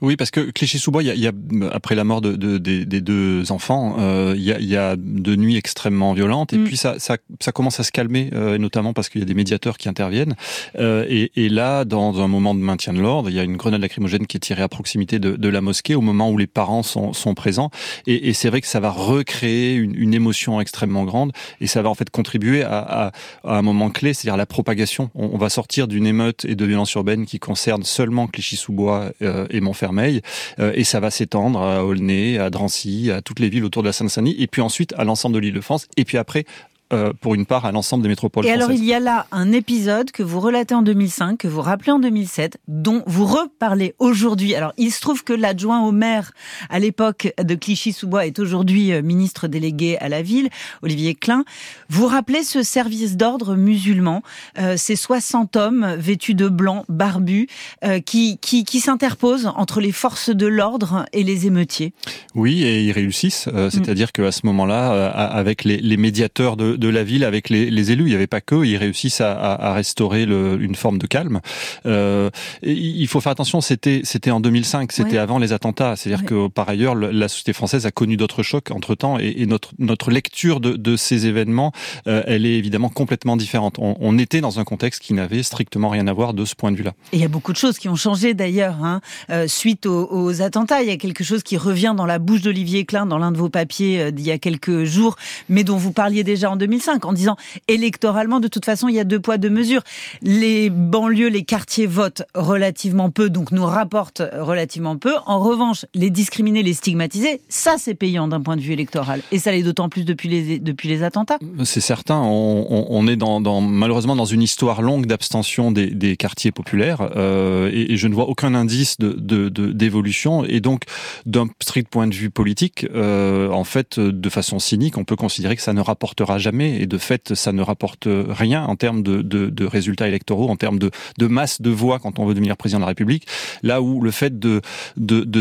Oui, 0.00 0.16
parce 0.16 0.30
que 0.30 0.50
Clichy-sous-Bois, 0.50 1.02
il, 1.02 1.18
y 1.18 1.26
a, 1.26 1.32
après 1.72 1.94
la 1.94 2.04
mort 2.04 2.20
de, 2.20 2.34
de, 2.36 2.58
des, 2.58 2.86
des, 2.86 3.00
deux 3.00 3.52
enfants, 3.52 3.96
euh, 3.98 4.34
il, 4.36 4.42
y 4.42 4.52
a, 4.52 4.58
il 4.58 4.66
y 4.66 4.76
a 4.76 4.96
de 4.96 5.36
nuits 5.36 5.56
extrêmement 5.56 6.12
violentes, 6.12 6.52
et 6.52 6.58
mm. 6.58 6.64
puis 6.64 6.76
ça, 6.76 6.98
ça, 6.98 7.16
ça, 7.40 7.52
commence 7.52 7.80
à 7.80 7.84
se 7.84 7.92
calmer, 7.92 8.30
euh, 8.34 8.58
notamment 8.58 8.92
parce 8.92 9.08
qu'il 9.08 9.20
y 9.20 9.22
a 9.22 9.26
des 9.26 9.34
médiateurs 9.34 9.78
qui 9.78 9.88
interviennent. 9.88 10.34
Euh, 10.78 11.04
et, 11.08 11.32
et, 11.36 11.48
là, 11.48 11.84
dans 11.84 12.20
un 12.20 12.28
moment 12.28 12.54
de 12.54 12.60
maintien 12.60 12.92
de 12.92 13.00
l'ordre, 13.00 13.28
il 13.30 13.36
y 13.36 13.40
a 13.40 13.42
une 13.42 13.56
grenade 13.56 13.80
lacrymogène 13.80 14.26
qui 14.26 14.36
est 14.36 14.40
tirée 14.40 14.62
à 14.62 14.68
proximité 14.68 15.18
de, 15.18 15.36
de 15.36 15.48
la 15.48 15.60
mosquée 15.60 15.94
au 15.94 16.00
moment 16.00 16.30
où 16.30 16.38
les 16.38 16.46
parents 16.46 16.82
sont, 16.82 17.12
sont 17.12 17.34
présents. 17.34 17.70
Et, 18.06 18.28
et 18.28 18.32
c'est 18.32 18.48
vrai 18.48 18.60
que 18.60 18.66
ça 18.66 18.80
va 18.80 18.90
recréer 18.90 19.74
une, 19.74 19.94
une, 19.94 20.14
émotion 20.14 20.60
extrêmement 20.60 21.04
grande, 21.04 21.32
et 21.60 21.66
ça 21.66 21.82
va 21.82 21.88
en 21.88 21.94
fait 21.94 22.10
contribuer 22.10 22.62
à, 22.62 22.78
à, 22.78 23.12
à 23.44 23.58
un 23.58 23.62
moment 23.62 23.90
clé, 23.90 24.14
c'est-à-dire 24.14 24.36
la 24.36 24.46
propagation. 24.46 25.10
On, 25.14 25.30
on 25.34 25.38
va 25.38 25.48
sortir 25.48 25.88
d'une 25.88 26.06
émeute 26.06 26.44
et 26.44 26.54
de 26.54 26.64
violence 26.64 26.92
urbaine 26.94 27.26
qui 27.26 27.38
concerne 27.38 27.82
seulement 27.84 28.26
Clichy-sous-Bois 28.26 29.12
euh, 29.22 29.39
et 29.50 29.60
Montfermeil, 29.60 30.20
et 30.58 30.84
ça 30.84 31.00
va 31.00 31.10
s'étendre 31.10 31.60
à 31.60 31.84
Aulnay, 31.84 32.38
à 32.38 32.50
Drancy, 32.50 33.10
à 33.10 33.22
toutes 33.22 33.40
les 33.40 33.48
villes 33.48 33.64
autour 33.64 33.82
de 33.82 33.88
la 33.88 33.92
Seine-Saint-Denis, 33.92 34.36
et 34.38 34.46
puis 34.46 34.62
ensuite 34.62 34.92
à 34.96 35.04
l'ensemble 35.04 35.34
de 35.34 35.40
l'Île-de-France, 35.40 35.88
et 35.96 36.04
puis 36.04 36.18
après 36.18 36.44
euh, 36.92 37.12
pour 37.20 37.34
une 37.34 37.46
part 37.46 37.64
à 37.64 37.72
l'ensemble 37.72 38.02
des 38.02 38.08
métropoles 38.08 38.46
Et 38.46 38.50
alors 38.50 38.72
il 38.72 38.84
y 38.84 38.94
a 38.94 39.00
là 39.00 39.26
un 39.32 39.52
épisode 39.52 40.10
que 40.10 40.22
vous 40.22 40.40
relatez 40.40 40.74
en 40.74 40.82
2005, 40.82 41.38
que 41.38 41.48
vous 41.48 41.60
rappelez 41.60 41.92
en 41.92 41.98
2007, 41.98 42.58
dont 42.68 43.02
vous 43.06 43.26
reparlez 43.26 43.94
aujourd'hui. 43.98 44.54
Alors 44.54 44.72
il 44.76 44.90
se 44.90 45.00
trouve 45.00 45.24
que 45.24 45.32
l'adjoint 45.32 45.82
au 45.82 45.92
maire 45.92 46.32
à 46.68 46.78
l'époque 46.78 47.32
de 47.42 47.54
Clichy-sous-Bois 47.54 48.26
est 48.26 48.38
aujourd'hui 48.38 48.92
euh, 48.92 49.02
ministre 49.02 49.48
délégué 49.48 49.98
à 49.98 50.08
la 50.08 50.22
ville, 50.22 50.48
Olivier 50.82 51.14
Klein. 51.14 51.44
Vous 51.88 52.06
rappelez 52.06 52.42
ce 52.42 52.62
service 52.62 53.16
d'ordre 53.16 53.56
musulman, 53.56 54.22
euh, 54.58 54.76
ces 54.76 54.96
60 54.96 55.56
hommes 55.56 55.94
vêtus 55.98 56.34
de 56.34 56.48
blanc, 56.48 56.84
barbus, 56.88 57.48
euh, 57.84 58.00
qui, 58.00 58.38
qui, 58.38 58.64
qui 58.64 58.80
s'interposent 58.80 59.50
entre 59.56 59.80
les 59.80 59.92
forces 59.92 60.30
de 60.30 60.46
l'ordre 60.46 61.06
et 61.12 61.22
les 61.22 61.46
émeutiers. 61.46 61.92
Oui, 62.34 62.62
et 62.62 62.82
ils 62.82 62.92
réussissent. 62.92 63.46
Mm. 63.46 63.70
C'est-à-dire 63.70 64.12
qu'à 64.12 64.32
ce 64.32 64.46
moment-là, 64.46 65.10
avec 65.10 65.64
les, 65.64 65.78
les 65.78 65.96
médiateurs 65.96 66.56
de, 66.56 66.79
de 66.80 66.88
la 66.88 67.04
ville 67.04 67.24
avec 67.24 67.48
les, 67.48 67.70
les 67.70 67.92
élus. 67.92 68.04
Il 68.04 68.08
n'y 68.08 68.14
avait 68.14 68.26
pas 68.26 68.40
que, 68.40 68.64
ils 68.64 68.76
réussissent 68.76 69.20
à, 69.20 69.32
à, 69.32 69.74
restaurer 69.74 70.26
le, 70.26 70.60
une 70.60 70.74
forme 70.74 70.98
de 70.98 71.06
calme. 71.06 71.40
Euh, 71.86 72.30
il 72.62 73.06
faut 73.06 73.20
faire 73.20 73.32
attention, 73.32 73.60
c'était 73.60 74.00
c'était 74.04 74.30
en 74.30 74.40
2005, 74.40 74.90
c'était 74.90 75.18
avant 75.18 75.38
les 75.38 75.52
attentats. 75.52 75.94
C'est-à-dire 75.96 76.24
que 76.24 76.48
par 76.48 76.68
ailleurs, 76.68 76.94
la 76.94 77.28
société 77.28 77.52
française 77.52 77.86
a 77.86 77.90
connu 77.90 78.16
d'autres 78.16 78.42
chocs 78.42 78.70
entre 78.70 78.94
temps, 78.94 79.18
et, 79.20 79.34
et, 79.36 79.46
notre 79.46 79.70
notre 79.78 80.10
lecture 80.10 80.60
de, 80.60 80.72
de 80.72 80.96
ces 80.96 81.26
événements, 81.26 81.72
euh, 82.06 82.22
elle 82.26 82.46
est 82.46 82.54
évidemment 82.54 82.88
complètement 82.88 83.36
différente. 83.36 83.78
On, 83.78 83.96
on, 84.00 84.18
était 84.18 84.40
dans 84.40 84.58
un 84.58 84.64
contexte 84.64 85.02
qui 85.02 85.14
n'avait 85.14 85.42
strictement 85.42 85.88
rien 85.88 86.06
à 86.06 86.12
voir 86.12 86.34
de 86.34 86.44
ce 86.44 86.54
point 86.54 86.72
de 86.72 86.76
vue-là. 86.76 86.92
Et 87.12 87.16
il 87.16 87.20
y 87.20 87.24
a 87.24 87.28
beaucoup 87.28 87.52
de 87.52 87.58
choses 87.58 87.78
qui 87.78 87.88
ont 87.88 87.96
changé 87.96 88.34
d'ailleurs 88.34 88.82
hein, 88.82 89.00
euh, 89.30 89.46
suite 89.46 89.86
aux, 89.86 90.08
aux, 90.10 90.42
attentats. 90.42 90.82
Il 90.82 90.88
y 90.88 90.92
a 90.92 90.96
quelque 90.96 91.24
chose 91.24 91.42
qui 91.42 91.56
revient 91.56 91.94
dans 91.96 92.06
la 92.06 92.18
bouche 92.18 92.42
d'Olivier 92.42 92.84
Klein 92.84 93.06
dans 93.06 93.18
l'un 93.18 93.32
de 93.32 93.38
vos 93.38 93.50
papiers 93.50 94.12
d'il 94.12 94.26
y 94.26 94.30
a 94.30 94.38
quelques 94.38 94.84
jours, 94.84 95.16
mais 95.48 95.64
dont 95.64 95.76
vous 95.76 95.92
parliez 95.92 96.24
déjà 96.24 96.50
en 96.50 96.56
2005 96.56 96.69
2005 96.70 97.04
en 97.04 97.12
disant 97.12 97.36
électoralement, 97.66 98.38
de 98.38 98.46
toute 98.46 98.64
façon, 98.64 98.88
il 98.88 98.94
y 98.94 99.00
a 99.00 99.04
deux 99.04 99.18
poids, 99.18 99.38
deux 99.38 99.50
mesures. 99.50 99.82
Les 100.22 100.70
banlieues, 100.70 101.28
les 101.28 101.42
quartiers 101.42 101.86
votent 101.86 102.22
relativement 102.34 103.10
peu, 103.10 103.28
donc 103.28 103.50
nous 103.50 103.64
rapportent 103.64 104.22
relativement 104.38 104.96
peu. 104.96 105.14
En 105.26 105.40
revanche, 105.40 105.84
les 105.94 106.10
discriminer, 106.10 106.62
les 106.62 106.74
stigmatiser, 106.74 107.40
ça 107.48 107.74
c'est 107.76 107.94
payant 107.94 108.28
d'un 108.28 108.40
point 108.40 108.56
de 108.56 108.60
vue 108.60 108.72
électoral. 108.72 109.20
Et 109.32 109.40
ça 109.40 109.50
l'est 109.50 109.64
d'autant 109.64 109.88
plus 109.88 110.04
depuis 110.04 110.28
les, 110.28 110.58
depuis 110.60 110.88
les 110.88 111.02
attentats. 111.02 111.38
C'est 111.64 111.80
certain, 111.80 112.20
on, 112.22 113.06
est 113.08 113.16
dans, 113.16 113.60
malheureusement 113.60 114.14
dans 114.14 114.24
une 114.24 114.42
histoire 114.42 114.80
longue 114.82 115.06
d'abstention 115.06 115.72
des, 115.72 115.88
des, 115.88 116.16
quartiers 116.16 116.52
populaires 116.52 117.10
euh, 117.16 117.70
et, 117.72 117.96
je 117.96 118.06
ne 118.06 118.14
vois 118.14 118.28
aucun 118.28 118.54
indice 118.54 118.96
d'évolution. 118.98 120.42
De, 120.42 120.50
et 120.50 120.60
donc, 120.60 120.84
d'un 121.26 121.48
strict 121.60 121.88
point 121.88 122.06
de 122.06 122.14
vue 122.14 122.30
politique, 122.30 122.86
euh, 122.94 123.50
en 123.50 123.64
fait, 123.64 123.98
de 123.98 124.28
façon 124.28 124.58
cynique, 124.58 124.96
on 124.96 125.04
peut 125.04 125.16
considérer 125.16 125.56
que 125.56 125.62
ça 125.62 125.72
ne 125.72 125.80
rapportera 125.80 126.38
jamais 126.38 126.59
et 126.66 126.86
de 126.86 126.98
fait 126.98 127.34
ça 127.34 127.52
ne 127.52 127.62
rapporte 127.62 128.06
rien 128.06 128.64
en 128.64 128.76
termes 128.76 129.02
de, 129.02 129.64
résultats 129.64 130.08
électoraux, 130.08 130.48
en 130.48 130.56
termes 130.56 130.78
de, 130.78 130.90
masse 131.26 131.60
de 131.60 131.70
voix 131.70 131.98
quand 131.98 132.18
on 132.18 132.26
veut 132.26 132.34
devenir 132.34 132.56
président 132.56 132.78
de 132.78 132.84
la 132.84 132.88
République. 132.88 133.26
Là 133.62 133.82
où 133.82 134.00
le 134.00 134.10
fait 134.10 134.38
de, 134.38 134.60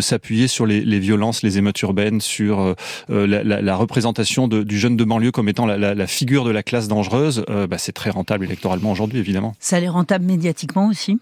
s'appuyer 0.02 0.48
sur 0.48 0.66
les, 0.66 1.00
violences, 1.00 1.44
les 1.44 1.58
émeutes 1.58 1.82
urbaines, 1.82 2.22
sur 2.22 2.76
euh, 3.10 3.28
la, 3.28 3.76
représentation 3.76 4.48
du 4.48 4.80
jeune 4.80 4.98
de 4.98 5.04
banlieue 5.04 5.32
comme 5.32 5.50
étant 5.50 5.66
la, 5.66 5.78
la 5.78 6.08
figure 6.08 6.44
de 6.44 6.52
la 6.52 6.64
classe 6.64 6.88
dangereuse, 6.88 7.44
euh, 7.50 7.68
bah, 7.68 7.78
c'est 7.78 7.92
très 7.92 8.10
rentable 8.10 8.46
électoralement 8.46 8.92
aujourd'hui 8.92 9.20
évidemment. 9.20 9.56
Ça 9.60 9.80
l'est 9.80 9.90
rentable 9.90 10.26
médiatiquement 10.26 10.88
aussi? 10.88 11.20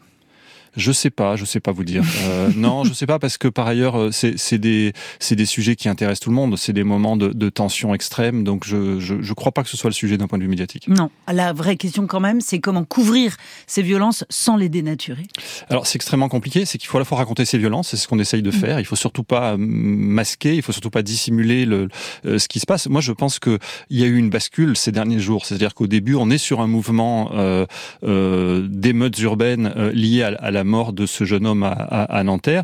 Je 0.77 0.91
sais 0.91 1.09
pas, 1.09 1.35
je 1.35 1.43
sais 1.43 1.59
pas 1.59 1.71
vous 1.71 1.83
dire. 1.83 2.03
Euh, 2.23 2.49
non, 2.55 2.83
je 2.83 2.93
sais 2.93 3.07
pas 3.07 3.19
parce 3.19 3.37
que 3.37 3.47
par 3.47 3.67
ailleurs, 3.67 3.99
euh, 3.99 4.11
c'est 4.11 4.57
des 4.57 4.93
c'est 5.19 5.35
des 5.35 5.45
sujets 5.45 5.75
qui 5.75 5.89
intéressent 5.89 6.21
tout 6.21 6.29
le 6.29 6.35
monde. 6.35 6.57
C'est 6.57 6.73
des 6.73 6.83
moments 6.83 7.17
de, 7.17 7.29
de, 7.29 7.49
tension 7.49 7.93
extrême, 7.93 8.43
donc 8.43 8.65
je, 8.65 8.99
je 8.99 9.15
je 9.21 9.33
crois 9.33 9.51
pas 9.51 9.63
que 9.63 9.69
ce 9.69 9.77
soit 9.77 9.89
le 9.89 9.95
sujet 9.95 10.17
d'un 10.17 10.27
point 10.27 10.37
de 10.37 10.43
vue 10.43 10.49
médiatique. 10.49 10.87
Non, 10.87 11.09
la 11.31 11.51
vraie 11.51 11.75
question 11.75 12.07
quand 12.07 12.19
même, 12.19 12.39
c'est 12.41 12.59
comment 12.59 12.83
couvrir 12.83 13.35
ces 13.65 13.81
violences 13.81 14.23
sans 14.29 14.55
les 14.55 14.69
dénaturer. 14.69 15.27
Alors 15.69 15.87
c'est 15.87 15.95
extrêmement 15.95 16.29
compliqué. 16.29 16.65
C'est 16.65 16.77
qu'il 16.77 16.87
faut 16.87 16.97
à 16.97 17.01
la 17.01 17.05
fois 17.05 17.17
raconter 17.17 17.45
ces 17.45 17.57
violences, 17.57 17.89
c'est 17.89 17.97
ce 17.97 18.07
qu'on 18.07 18.19
essaye 18.19 18.43
de 18.43 18.49
mm. 18.49 18.53
faire. 18.53 18.79
Il 18.79 18.85
faut 18.85 18.95
surtout 18.95 19.23
pas 19.23 19.53
euh, 19.53 19.57
masquer, 19.57 20.55
il 20.55 20.61
faut 20.61 20.71
surtout 20.71 20.91
pas 20.91 21.01
dissimuler 21.01 21.65
le 21.65 21.89
euh, 22.25 22.37
ce 22.37 22.47
qui 22.47 22.59
se 22.59 22.65
passe. 22.65 22.87
Moi, 22.87 23.01
je 23.01 23.11
pense 23.11 23.39
que 23.39 23.57
il 23.89 23.99
y 23.99 24.03
a 24.03 24.07
eu 24.07 24.17
une 24.17 24.29
bascule 24.29 24.77
ces 24.77 24.91
derniers 24.91 25.19
jours. 25.19 25.45
C'est-à-dire 25.45 25.73
qu'au 25.73 25.87
début, 25.87 26.15
on 26.15 26.29
est 26.29 26.37
sur 26.37 26.61
un 26.61 26.67
mouvement 26.67 27.31
euh, 27.33 28.67
d'émeutes 28.67 29.19
urbaines 29.19 29.73
liées 29.93 30.23
à, 30.23 30.27
à 30.27 30.51
la 30.51 30.63
mort 30.67 30.93
de 30.93 31.05
ce 31.05 31.23
jeune 31.23 31.47
homme 31.47 31.63
à, 31.63 32.23
Nanterre. 32.23 32.63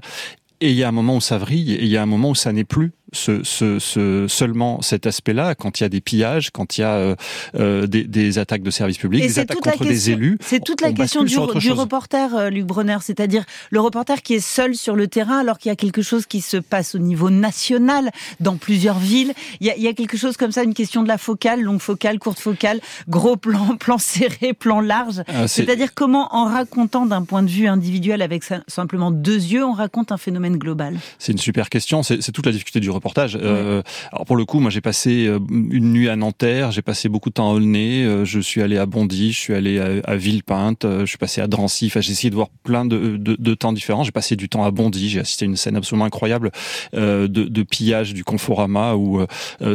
Et 0.62 0.70
il 0.70 0.76
y 0.76 0.84
a 0.84 0.88
un 0.88 0.92
moment 0.92 1.16
où 1.16 1.22
ça 1.22 1.38
vrille, 1.38 1.74
et 1.74 1.84
il 1.84 1.90
y 1.90 1.98
a 1.98 2.04
un 2.04 2.06
moment 2.06 2.30
où 2.30 2.36
ça 2.36 2.54
n'est 2.54 2.64
plus 2.64 2.94
ce, 3.14 3.44
ce, 3.44 3.80
ce, 3.80 4.28
seulement 4.28 4.82
cet 4.82 5.08
aspect-là 5.08 5.56
quand 5.56 5.80
il 5.80 5.84
y 5.84 5.86
a 5.86 5.90
des 5.90 6.02
pillages, 6.02 6.50
quand 6.52 6.78
il 6.78 6.82
y 6.82 6.84
a 6.84 6.96
euh, 6.96 7.16
euh 7.56 7.88
des, 7.88 8.04
des, 8.04 8.40
attaques 8.40 8.64
de 8.64 8.72
services 8.72 8.98
publics, 8.98 9.22
des 9.22 9.40
attaques 9.40 9.60
contre 9.60 9.86
des 9.86 10.10
élus. 10.10 10.38
C'est 10.42 10.64
toute 10.64 10.82
la 10.82 10.92
question 10.92 11.24
du, 11.24 11.36
du 11.60 11.72
reporter, 11.72 12.36
euh, 12.36 12.50
Luc 12.50 12.66
Bronner, 12.66 12.98
c'est-à-dire 13.02 13.44
le 13.70 13.80
reporter 13.80 14.22
qui 14.22 14.36
est 14.36 14.40
seul 14.46 14.76
sur 14.76 14.96
le 14.96 15.08
terrain 15.08 15.40
alors 15.40 15.60
qu'il 15.60 15.70
y 15.70 15.72
a 15.72 15.76
quelque 15.76 16.02
chose 16.02 16.26
qui 16.26 16.42
se 16.42 16.58
passe 16.58 16.96
au 16.96 17.00
niveau 17.00 17.30
national 17.30 18.12
dans 18.40 18.58
plusieurs 18.58 19.00
villes. 19.00 19.34
Il 19.60 19.68
y 19.68 19.70
a, 19.70 19.78
il 19.78 19.84
y 19.84 19.88
a 19.88 19.94
quelque 19.94 20.18
chose 20.18 20.38
comme 20.38 20.52
ça, 20.52 20.64
une 20.64 20.74
question 20.74 21.04
de 21.04 21.08
la 21.08 21.18
focale, 21.18 21.62
longue 21.62 21.82
focale, 21.82 22.20
courte 22.20 22.40
focale, 22.40 22.80
gros 23.08 23.36
plan, 23.36 23.76
plan 23.80 23.98
serré, 23.98 24.54
plan 24.54 24.82
large. 24.82 25.24
Ah, 25.28 25.48
c'est-à-dire 25.48 25.94
comment 25.94 26.34
en 26.36 26.46
racontant 26.46 27.06
d'un 27.06 27.24
point 27.24 27.44
de 27.44 27.50
vue 27.50 27.68
individuel 27.68 28.22
avec 28.22 28.44
simplement 28.68 29.12
deux 29.12 29.44
yeux, 29.44 29.64
on 29.64 29.74
raconte 29.74 30.12
un 30.12 30.18
phénomène 30.18 30.58
global? 30.58 30.98
C'est 31.20 31.32
une 31.32 31.38
super 31.38 31.70
question. 31.70 32.04
C'est 32.04 32.32
toute 32.32 32.46
la 32.46 32.52
difficulté 32.52 32.80
du 32.80 32.90
reporter 32.90 33.03
reportage. 33.04 33.38
Euh, 33.42 33.82
alors 34.12 34.26
pour 34.26 34.38
le 34.38 34.46
coup, 34.46 34.60
moi 34.60 34.72
j'ai 34.72 34.82
passé 34.82 35.28
euh, 35.28 35.40
une 35.50 35.92
nuit 35.92 36.08
à 36.08 36.16
Nanterre, 36.16 36.72
j'ai 36.72 36.82
passé 36.82 37.10
beaucoup 37.10 37.30
de 37.30 37.34
temps 37.34 37.52
à 37.52 37.54
Aulnay, 37.54 38.04
euh, 38.04 38.24
je 38.24 38.40
suis 38.40 38.62
allé 38.62 38.78
à 38.78 38.86
Bondy, 38.86 39.34
je 39.34 39.40
suis 39.40 39.54
allé 39.54 39.80
à, 39.80 40.16
Villepinte, 40.16 40.86
je 40.86 41.06
suis 41.06 41.18
passé 41.18 41.42
à 41.42 41.48
Drancy. 41.48 41.88
Enfin, 41.88 42.00
j'ai 42.00 42.14
essayé 42.14 42.30
de 42.30 42.36
voir 42.36 42.50
plein 42.64 42.86
de, 42.86 43.18
de, 43.18 43.36
de 43.38 43.54
temps 43.54 43.74
différents. 43.74 44.04
J'ai 44.04 44.12
passé 44.12 44.36
du 44.36 44.48
temps 44.48 44.64
à 44.64 44.72
Bondy, 44.72 45.10
j'ai 45.10 45.20
assisté 45.20 45.46
à 45.46 45.48
une 45.48 45.58
scène 45.58 45.76
absolument 45.76 46.06
incroyable 46.06 46.52
de, 46.94 47.28
de, 47.28 47.64
pillage 47.64 48.14
du 48.14 48.24
Conforama 48.24 48.96
où 48.96 49.26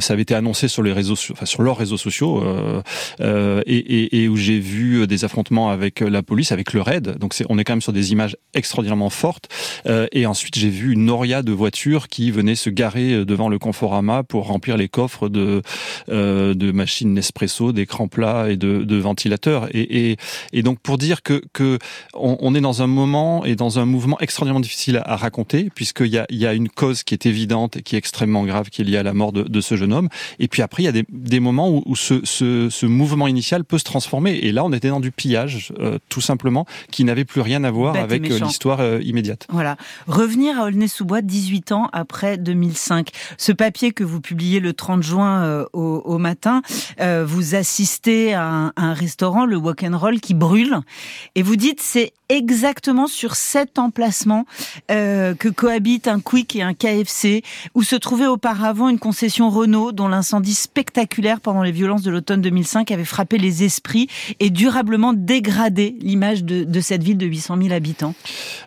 ça 0.01 0.13
avait 0.13 0.23
été 0.23 0.35
annoncé 0.35 0.69
sur 0.69 0.83
les 0.83 0.93
réseaux, 0.93 1.17
enfin 1.33 1.47
sur 1.47 1.63
leurs 1.63 1.77
réseaux 1.77 1.97
sociaux, 1.97 2.43
et, 3.21 3.25
et, 3.67 4.23
et, 4.23 4.29
où 4.29 4.37
j'ai 4.37 4.59
vu 4.59 5.07
des 5.07 5.25
affrontements 5.25 5.71
avec 5.71 6.01
la 6.01 6.23
police, 6.23 6.53
avec 6.53 6.73
le 6.73 6.81
raid. 6.81 7.19
Donc 7.19 7.35
c'est, 7.35 7.45
on 7.49 7.59
est 7.59 7.65
quand 7.65 7.73
même 7.75 7.83
sur 7.83 7.93
des 7.93 8.13
images 8.13 8.37
extraordinairement 8.55 9.11
fortes. 9.11 9.49
et 10.13 10.27
ensuite 10.27 10.57
j'ai 10.57 10.71
vu 10.71 10.93
une 10.93 11.05
noria 11.05 11.43
de 11.43 11.53
voitures 11.53 12.09
qui 12.09 12.31
venaient 12.31 12.55
se 12.55 12.71
garer 12.71 13.18
devant 13.25 13.49
le 13.49 13.59
Conforama 13.59 14.23
pour 14.23 14.47
remplir 14.47 14.77
les 14.77 14.89
coffres 14.89 15.29
de, 15.29 15.63
euh, 16.09 16.55
de 16.55 16.73
machines 16.73 17.13
Nespresso, 17.13 17.73
d'écrans 17.73 18.09
plats 18.09 18.51
et 18.51 18.57
de, 18.57 18.85
de 18.85 18.97
ventilateurs. 18.97 19.69
Et, 19.75 20.11
et, 20.11 20.17
et, 20.53 20.63
donc 20.63 20.79
pour 20.81 20.99
dire 20.99 21.23
que, 21.23 21.43
que 21.53 21.79
on, 22.15 22.37
on, 22.41 22.55
est 22.55 22.61
dans 22.61 22.83
un 22.83 22.87
moment 22.87 23.45
et 23.45 23.57
dans 23.57 23.79
un 23.79 23.85
mouvement 23.85 24.19
extraordinairement 24.21 24.61
difficile 24.61 25.03
à, 25.05 25.17
raconter, 25.17 25.71
puisqu'il 25.75 26.09
y 26.09 26.19
a, 26.19 26.27
il 26.31 26.39
y 26.39 26.47
a 26.47 26.55
une 26.55 26.69
cause 26.69 27.03
qui 27.03 27.15
est 27.15 27.27
évidente 27.27 27.77
et 27.77 27.83
qui 27.83 27.95
est 27.95 27.99
extrêmement 27.99 28.45
grave, 28.45 28.71
qui 28.71 28.83
est 28.83 28.85
liée 28.85 28.97
à 28.97 29.03
la 29.03 29.15
mort 29.15 29.33
de, 29.33 29.43
de 29.43 29.61
ce 29.61 29.77
jeune 29.77 29.93
homme. 29.93 30.09
Et 30.39 30.49
puis 30.49 30.63
après, 30.63 30.83
il 30.83 30.87
y 30.87 30.89
a 30.89 30.93
des, 30.93 31.05
des 31.11 31.41
moments 31.41 31.71
où, 31.71 31.83
où 31.87 31.97
ce, 31.97 32.21
ce, 32.25 32.69
ce, 32.71 32.87
mouvement 32.87 33.27
initial 33.27 33.65
peut 33.65 33.79
se 33.79 33.85
transformer. 33.85 34.33
Et 34.33 34.53
là, 34.53 34.65
on 34.65 34.73
était 34.73 34.89
dans 34.89 35.01
du 35.01 35.11
pillage, 35.11 35.73
euh, 35.79 35.99
tout 36.09 36.21
simplement, 36.21 36.67
qui 36.91 37.05
n'avait 37.05 37.25
plus 37.25 37.41
rien 37.41 37.65
à 37.65 37.71
voir 37.71 37.97
avec 37.97 38.31
euh, 38.31 38.39
l'histoire 38.39 38.81
euh, 38.81 39.01
immédiate. 39.03 39.47
Voilà. 39.51 39.77
Revenir 40.07 40.61
à 40.61 40.65
Aulnay-sous-Bois 40.67 41.23
18 41.23 41.73
ans 41.73 41.89
après 41.93 42.39
2005. 42.39 43.08
Ce 43.37 43.53
papier 43.53 43.93
que 43.93 44.05
vous 44.05 44.21
publiez 44.21 44.61
le 44.61 44.73
30 44.73 45.03
juin 45.03 45.43
euh, 45.43 45.65
au, 45.73 46.03
au, 46.05 46.19
matin, 46.19 46.63
euh, 47.01 47.25
vous 47.27 47.55
assistez 47.55 48.35
à 48.35 48.45
un, 48.45 48.67
à 48.69 48.83
un, 48.83 48.95
restaurant, 48.95 49.47
le 49.47 49.57
Walk 49.57 49.85
and 49.85 49.97
Roll, 49.97 50.21
qui 50.21 50.35
brûle, 50.35 50.79
et 51.35 51.43
vous 51.43 51.57
dites 51.57 51.81
c'est 51.81 52.13
exactement 52.29 53.07
sur 53.07 53.35
cet 53.35 53.79
emplacement 53.79 54.45
euh, 54.91 55.35
que 55.35 55.49
cohabitent 55.49 56.09
un 56.09 56.21
Quick 56.21 56.57
et 56.57 56.63
un 56.63 56.75
KFC, 56.75 57.43
où 57.75 57.83
se 57.83 57.97
trouvait 57.97 58.27
auparavant 58.27 58.89
une 58.89 58.99
concession 58.99 59.51
Renault 59.51 59.93
dont 59.93 60.09
l'incendie 60.09 60.55
spectaculaire 60.55 61.41
pendant 61.41 61.63
les 61.63 61.73
violences 61.73 62.03
de 62.03 62.11
l'automne 62.11 62.43
2005 62.43 62.91
avait 62.91 63.05
frappé 63.05 63.39
les 63.39 63.65
esprits 63.65 64.09
et 64.41 64.51
durablement 64.51 65.13
dégradé 65.15 65.97
l'image 66.01 66.45
de, 66.45 66.65
de, 66.65 66.81
cette 66.81 67.03
ville 67.03 67.19
de 67.19 67.27
800 67.27 67.57
000 67.63 67.73
habitants. 67.75 68.15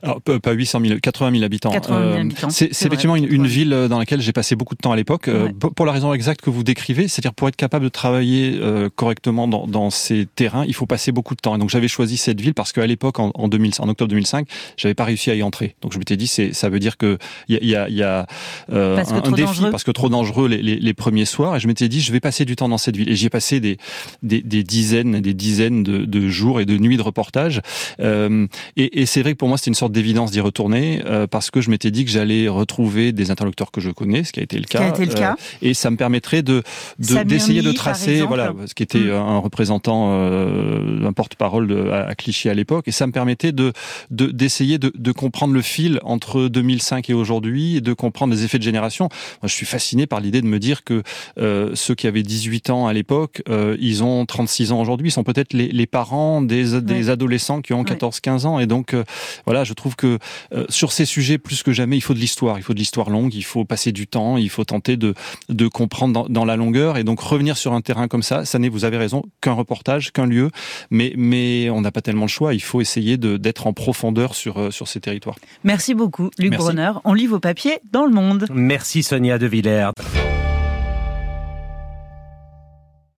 Alors, 0.01 0.21
pas 0.21 0.51
800 0.51 0.79
000, 0.83 0.99
80 0.99 1.31
000 1.31 1.43
habitants. 1.43 1.71
80 1.71 2.09
000 2.09 2.19
habitants. 2.19 2.49
C'est 2.49 2.85
effectivement 2.85 3.15
une, 3.15 3.31
une, 3.31 3.47
ville 3.47 3.87
dans 3.89 3.99
laquelle 3.99 4.20
laquelle 4.21 4.25
j'ai 4.25 4.33
passé 4.33 4.55
beaucoup 4.55 4.75
de 4.75 4.79
temps 4.79 4.91
à 4.91 4.95
l'époque, 4.95 5.29
pour 5.75 5.85
la 5.85 5.91
raison 5.91 6.13
exacte 6.13 6.41
que 6.41 6.49
vous 6.49 6.63
décrivez, 6.63 7.07
c'est-à-dire 7.07 7.33
pour 7.33 7.47
être 7.47 7.55
capable 7.55 7.85
de 7.85 7.89
travailler 7.89 8.59
correctement 8.95 9.47
dans, 9.47 9.67
dans, 9.67 9.89
ces 9.89 10.25
terrains, 10.25 10.65
il 10.65 10.73
faut 10.73 10.85
passer 10.85 11.11
beaucoup 11.11 11.35
de 11.35 11.41
temps. 11.41 11.55
Et 11.55 11.59
donc 11.59 11.69
j'avais 11.69 11.87
choisi 11.87 12.17
cette 12.17 12.39
ville 12.39 12.53
parce 12.53 12.71
qu'à 12.71 12.85
l'époque, 12.87 13.19
en, 13.19 13.31
en, 13.33 13.47
2000, 13.47 13.73
en 13.79 13.89
octobre 13.89 14.09
2005, 14.09 14.47
j'avais 14.77 14.93
pas 14.93 15.05
réussi 15.05 15.31
à 15.31 15.35
y 15.35 15.43
entrer. 15.43 15.75
Donc 15.81 15.93
je 15.93 15.97
m'étais 15.97 16.17
dit, 16.17 16.27
c'est, 16.27 16.53
ça 16.53 16.69
veut 16.69 16.79
dire 16.79 16.97
que 16.97 17.17
il 17.47 17.65
y 17.67 17.75
a, 17.75 17.89
y 17.89 18.03
a, 18.03 18.27
un, 18.71 18.97
un 18.97 19.31
défi 19.31 19.63
parce 19.71 19.83
que 19.83 19.91
trop 19.91 20.09
dangereux 20.09 20.47
les, 20.47 20.61
les, 20.61 20.77
les, 20.77 20.93
premiers 20.93 21.25
soirs. 21.25 21.55
Et 21.55 21.59
je 21.59 21.67
m'étais 21.67 21.89
dit, 21.89 22.01
je 22.01 22.11
vais 22.11 22.19
passer 22.19 22.45
du 22.45 22.55
temps 22.55 22.69
dans 22.69 22.77
cette 22.77 22.95
ville. 22.95 23.09
Et 23.09 23.15
j'y 23.15 23.25
ai 23.25 23.29
passé 23.29 23.59
des, 23.59 23.77
des, 24.23 24.41
des 24.41 24.63
dizaines 24.63 25.15
et 25.15 25.21
des 25.21 25.33
dizaines 25.33 25.83
de, 25.83 26.05
de, 26.05 26.29
jours 26.29 26.59
et 26.59 26.65
de 26.65 26.77
nuits 26.77 26.97
de 26.97 27.01
reportage. 27.01 27.61
Euh, 27.99 28.47
et, 28.77 29.01
et 29.01 29.05
c'est 29.05 29.21
vrai 29.21 29.33
que 29.33 29.37
pour 29.37 29.47
moi, 29.47 29.57
c'était 29.57 29.71
une 29.71 29.75
sorte 29.75 29.91
d'évidence 29.91 30.31
d'y 30.31 30.39
retourner 30.39 31.01
euh, 31.05 31.27
parce 31.27 31.51
que 31.51 31.61
je 31.61 31.69
m'étais 31.69 31.91
dit 31.91 32.05
que 32.05 32.11
j'allais 32.11 32.47
retrouver 32.47 33.11
des 33.11 33.31
interlocuteurs 33.31 33.71
que 33.71 33.81
je 33.81 33.89
connais, 33.89 34.10
ce 34.23 34.31
qui 34.31 34.39
a 34.39 34.43
été 34.43 34.57
le 34.57 34.65
cas. 34.65 34.87
été 34.87 35.05
le 35.05 35.13
cas. 35.13 35.31
Euh, 35.31 35.67
et 35.69 35.73
ça 35.73 35.89
me 35.89 35.97
permettrait 35.97 36.41
de 36.41 36.63
d'essayer 36.99 37.61
de, 37.61 37.71
tracer, 37.71 38.21
voilà, 38.21 38.53
ce 38.65 38.73
qui 38.73 38.83
était 38.83 38.99
mm. 38.99 39.11
un 39.11 39.37
représentant, 39.39 40.11
euh, 40.13 41.05
un 41.05 41.13
porte-parole 41.13 41.91
à, 41.91 42.13
Clichy 42.15 42.49
à 42.49 42.53
l'époque, 42.53 42.87
et 42.87 42.91
ça 42.91 43.07
me 43.07 43.11
permettait 43.11 43.51
de 43.51 43.73
d'essayer 44.09 44.77
de, 44.77 44.91
de, 44.95 45.11
comprendre 45.11 45.53
le 45.53 45.61
fil 45.61 45.99
entre 46.03 46.47
2005 46.47 47.09
et 47.09 47.13
aujourd'hui, 47.13 47.77
et 47.77 47.81
de 47.81 47.93
comprendre 47.93 48.33
les 48.33 48.43
effets 48.43 48.57
de 48.57 48.63
génération. 48.63 49.09
Moi, 49.41 49.47
je 49.47 49.53
suis 49.53 49.65
fasciné 49.65 50.07
par 50.07 50.19
l'idée 50.19 50.41
de 50.41 50.47
me 50.47 50.59
dire 50.59 50.83
que 50.83 51.03
euh, 51.37 51.71
ceux 51.75 51.95
qui 51.95 52.07
avaient 52.07 52.23
18 52.23 52.69
ans 52.69 52.87
à 52.87 52.93
l'époque, 52.93 53.41
euh, 53.49 53.77
ils 53.79 54.03
ont 54.03 54.25
36 54.25 54.71
ans 54.71 54.81
aujourd'hui, 54.81 55.09
ils 55.09 55.11
sont 55.11 55.23
peut-être 55.23 55.53
les, 55.53 55.67
les, 55.67 55.87
parents 55.87 56.41
des, 56.41 56.81
des 56.81 57.09
adolescents 57.09 57.61
qui 57.61 57.73
ont 57.73 57.83
14-15 57.83 58.45
ans, 58.45 58.59
et 58.59 58.67
donc 58.67 58.93
euh, 58.93 59.03
voilà, 59.45 59.63
je 59.63 59.73
trouve 59.73 59.95
que 59.95 60.19
euh, 60.53 60.65
sur 60.69 60.91
ces 60.91 61.05
sujets, 61.05 61.37
plus 61.37 61.63
que 61.63 61.71
jamais, 61.71 61.97
il 61.97 62.01
faut 62.01 62.13
de 62.13 62.19
l'histoire, 62.19 62.57
il 62.57 62.63
faut 62.63 62.73
de 62.73 62.79
l'histoire 62.79 63.09
longue, 63.09 63.33
il 63.33 63.43
faut 63.43 63.65
passer 63.65 63.91
du 63.91 64.00
temps, 64.07 64.37
il 64.37 64.49
faut 64.49 64.65
tenter 64.65 64.97
de, 64.97 65.13
de 65.49 65.67
comprendre 65.67 66.13
dans, 66.13 66.29
dans 66.29 66.45
la 66.45 66.55
longueur, 66.55 66.97
et 66.97 67.03
donc 67.03 67.19
revenir 67.19 67.57
sur 67.57 67.73
un 67.73 67.81
terrain 67.81 68.07
comme 68.07 68.23
ça, 68.23 68.45
ça 68.45 68.59
n'est, 68.59 68.69
vous 68.69 68.85
avez 68.85 68.97
raison, 68.97 69.23
qu'un 69.41 69.53
reportage, 69.53 70.11
qu'un 70.11 70.25
lieu, 70.25 70.49
mais, 70.89 71.13
mais 71.17 71.69
on 71.69 71.81
n'a 71.81 71.91
pas 71.91 72.01
tellement 72.01 72.25
le 72.25 72.29
choix, 72.29 72.53
il 72.53 72.61
faut 72.61 72.81
essayer 72.81 73.17
d'être 73.17 73.67
en 73.67 73.73
profondeur 73.73 74.35
sur, 74.35 74.73
sur 74.73 74.87
ces 74.87 74.99
territoires. 74.99 75.35
Merci 75.63 75.93
beaucoup, 75.93 76.29
Luc 76.37 76.53
Bronner. 76.53 76.91
On 77.03 77.13
lit 77.13 77.27
vos 77.27 77.39
papiers 77.39 77.79
dans 77.91 78.05
le 78.05 78.11
monde. 78.11 78.45
Merci 78.53 79.03
Sonia 79.03 79.37
De 79.37 79.47
Villers. 79.47 79.91